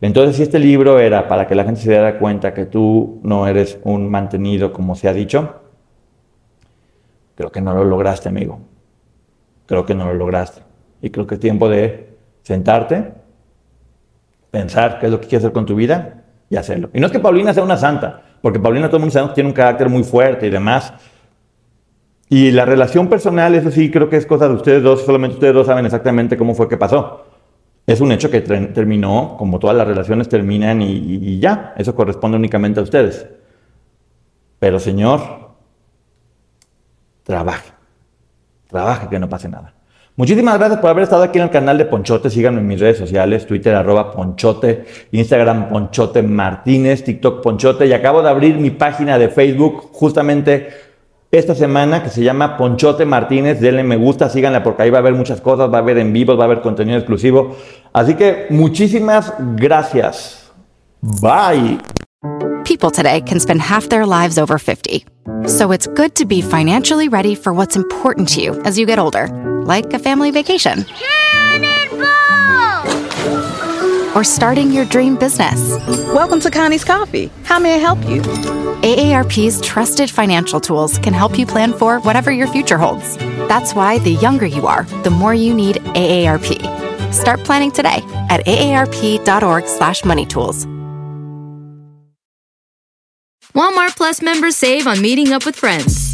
Entonces, 0.00 0.36
si 0.36 0.42
este 0.42 0.58
libro 0.58 0.98
era 0.98 1.28
para 1.28 1.46
que 1.46 1.54
la 1.54 1.64
gente 1.64 1.80
se 1.80 1.90
diera 1.90 2.18
cuenta 2.18 2.52
que 2.52 2.66
tú 2.66 3.20
no 3.22 3.46
eres 3.46 3.78
un 3.84 4.10
mantenido 4.10 4.72
como 4.72 4.94
se 4.94 5.08
ha 5.08 5.12
dicho, 5.12 5.62
creo 7.34 7.50
que 7.50 7.60
no 7.60 7.74
lo 7.74 7.84
lograste, 7.84 8.28
amigo. 8.28 8.60
Creo 9.66 9.86
que 9.86 9.94
no 9.94 10.06
lo 10.06 10.14
lograste. 10.14 10.62
Y 11.00 11.10
creo 11.10 11.26
que 11.26 11.36
es 11.36 11.40
tiempo 11.40 11.68
de 11.68 12.16
sentarte, 12.42 13.12
pensar 14.50 14.98
qué 14.98 15.06
es 15.06 15.12
lo 15.12 15.20
que 15.20 15.28
quieres 15.28 15.44
hacer 15.44 15.52
con 15.52 15.66
tu 15.66 15.74
vida 15.74 16.22
y 16.50 16.56
hacerlo. 16.56 16.90
Y 16.92 17.00
no 17.00 17.06
es 17.06 17.12
que 17.12 17.20
Paulina 17.20 17.54
sea 17.54 17.64
una 17.64 17.76
santa, 17.76 18.22
porque 18.42 18.60
Paulina 18.60 18.88
todo 18.88 18.98
el 18.98 19.02
mundo 19.02 19.12
sabe 19.12 19.28
que 19.28 19.34
tiene 19.34 19.48
un 19.48 19.54
carácter 19.54 19.88
muy 19.88 20.04
fuerte 20.04 20.46
y 20.46 20.50
demás, 20.50 20.92
y 22.28 22.50
la 22.50 22.64
relación 22.64 23.08
personal, 23.08 23.54
eso 23.54 23.70
sí, 23.70 23.90
creo 23.90 24.08
que 24.08 24.16
es 24.16 24.26
cosa 24.26 24.48
de 24.48 24.54
ustedes 24.54 24.82
dos, 24.82 25.04
solamente 25.04 25.34
ustedes 25.34 25.54
dos 25.54 25.66
saben 25.66 25.84
exactamente 25.84 26.36
cómo 26.36 26.54
fue 26.54 26.68
que 26.68 26.76
pasó. 26.76 27.24
Es 27.86 28.00
un 28.00 28.12
hecho 28.12 28.30
que 28.30 28.40
terminó, 28.40 29.36
como 29.38 29.58
todas 29.58 29.76
las 29.76 29.86
relaciones 29.86 30.28
terminan 30.28 30.80
y, 30.80 31.38
ya, 31.38 31.74
eso 31.76 31.94
corresponde 31.94 32.38
únicamente 32.38 32.80
a 32.80 32.82
ustedes. 32.82 33.26
Pero 34.58 34.78
Señor, 34.78 35.20
trabaje, 37.22 37.72
trabaje 38.68 39.08
que 39.08 39.18
no 39.18 39.28
pase 39.28 39.50
nada. 39.50 39.74
Muchísimas 40.16 40.56
gracias 40.58 40.80
por 40.80 40.90
haber 40.90 41.02
estado 41.02 41.24
aquí 41.24 41.38
en 41.38 41.44
el 41.44 41.50
canal 41.50 41.76
de 41.76 41.84
Ponchote. 41.84 42.30
Síganme 42.30 42.60
en 42.60 42.68
mis 42.68 42.80
redes 42.80 42.96
sociales, 42.98 43.46
Twitter 43.46 43.84
Ponchote, 44.14 44.86
Instagram 45.10 45.68
Ponchote 45.68 46.22
Martínez, 46.22 47.02
TikTok 47.02 47.42
Ponchote. 47.42 47.86
Y 47.86 47.92
acabo 47.92 48.22
de 48.22 48.30
abrir 48.30 48.56
mi 48.56 48.70
página 48.70 49.18
de 49.18 49.28
Facebook 49.28 49.90
justamente 49.92 50.68
esta 51.38 51.54
semana 51.54 52.02
que 52.02 52.10
se 52.10 52.22
llama 52.22 52.56
Ponchote 52.56 53.04
Martínez. 53.04 53.60
Denle 53.60 53.82
me 53.82 53.96
gusta, 53.96 54.28
síganla 54.28 54.62
porque 54.62 54.82
ahí 54.82 54.90
va 54.90 54.98
a 54.98 55.00
haber 55.00 55.14
muchas 55.14 55.40
cosas, 55.40 55.72
va 55.72 55.78
a 55.78 55.80
haber 55.80 55.98
en 55.98 56.12
vivo, 56.12 56.36
va 56.36 56.44
a 56.44 56.46
haber 56.46 56.60
contenido 56.60 56.98
exclusivo. 56.98 57.56
Así 57.92 58.14
que 58.14 58.46
muchísimas 58.50 59.32
gracias. 59.56 60.52
Bye. 61.00 61.78
People 62.64 62.90
today 62.90 63.20
can 63.20 63.38
spend 63.38 63.60
half 63.60 63.88
their 63.88 64.06
lives 64.06 64.38
over 64.38 64.58
50. 64.58 65.04
So 65.46 65.72
it's 65.72 65.86
good 65.86 66.14
to 66.16 66.24
be 66.24 66.40
financially 66.40 67.08
ready 67.08 67.34
for 67.34 67.52
what's 67.52 67.76
important 67.76 68.28
to 68.30 68.40
you 68.40 68.60
as 68.64 68.78
you 68.78 68.86
get 68.86 68.98
older, 68.98 69.28
like 69.66 69.92
a 69.92 69.98
family 69.98 70.30
vacation. 70.30 70.86
Or 74.14 74.24
starting 74.24 74.70
your 74.70 74.84
dream 74.84 75.16
business. 75.16 75.58
Welcome 76.14 76.40
to 76.40 76.50
Connie's 76.50 76.84
Coffee. 76.84 77.30
How 77.42 77.58
may 77.58 77.74
I 77.74 77.78
help 77.78 77.98
you? 78.08 78.22
AARP's 78.22 79.60
trusted 79.60 80.10
financial 80.10 80.60
tools 80.60 80.98
can 80.98 81.12
help 81.12 81.38
you 81.38 81.46
plan 81.46 81.72
for 81.72 81.98
whatever 82.00 82.30
your 82.30 82.46
future 82.46 82.78
holds. 82.78 83.16
That's 83.48 83.74
why 83.74 83.98
the 83.98 84.12
younger 84.12 84.46
you 84.46 84.66
are, 84.66 84.84
the 85.02 85.10
more 85.10 85.34
you 85.34 85.52
need 85.52 85.76
AARP. 85.76 87.12
Start 87.12 87.40
planning 87.40 87.72
today 87.72 88.00
at 88.30 88.44
aarp.org/moneytools. 88.46 90.66
Walmart 93.54 93.96
Plus 93.96 94.20
members 94.20 94.56
save 94.56 94.86
on 94.86 95.00
meeting 95.00 95.32
up 95.32 95.46
with 95.46 95.56
friends. 95.56 96.13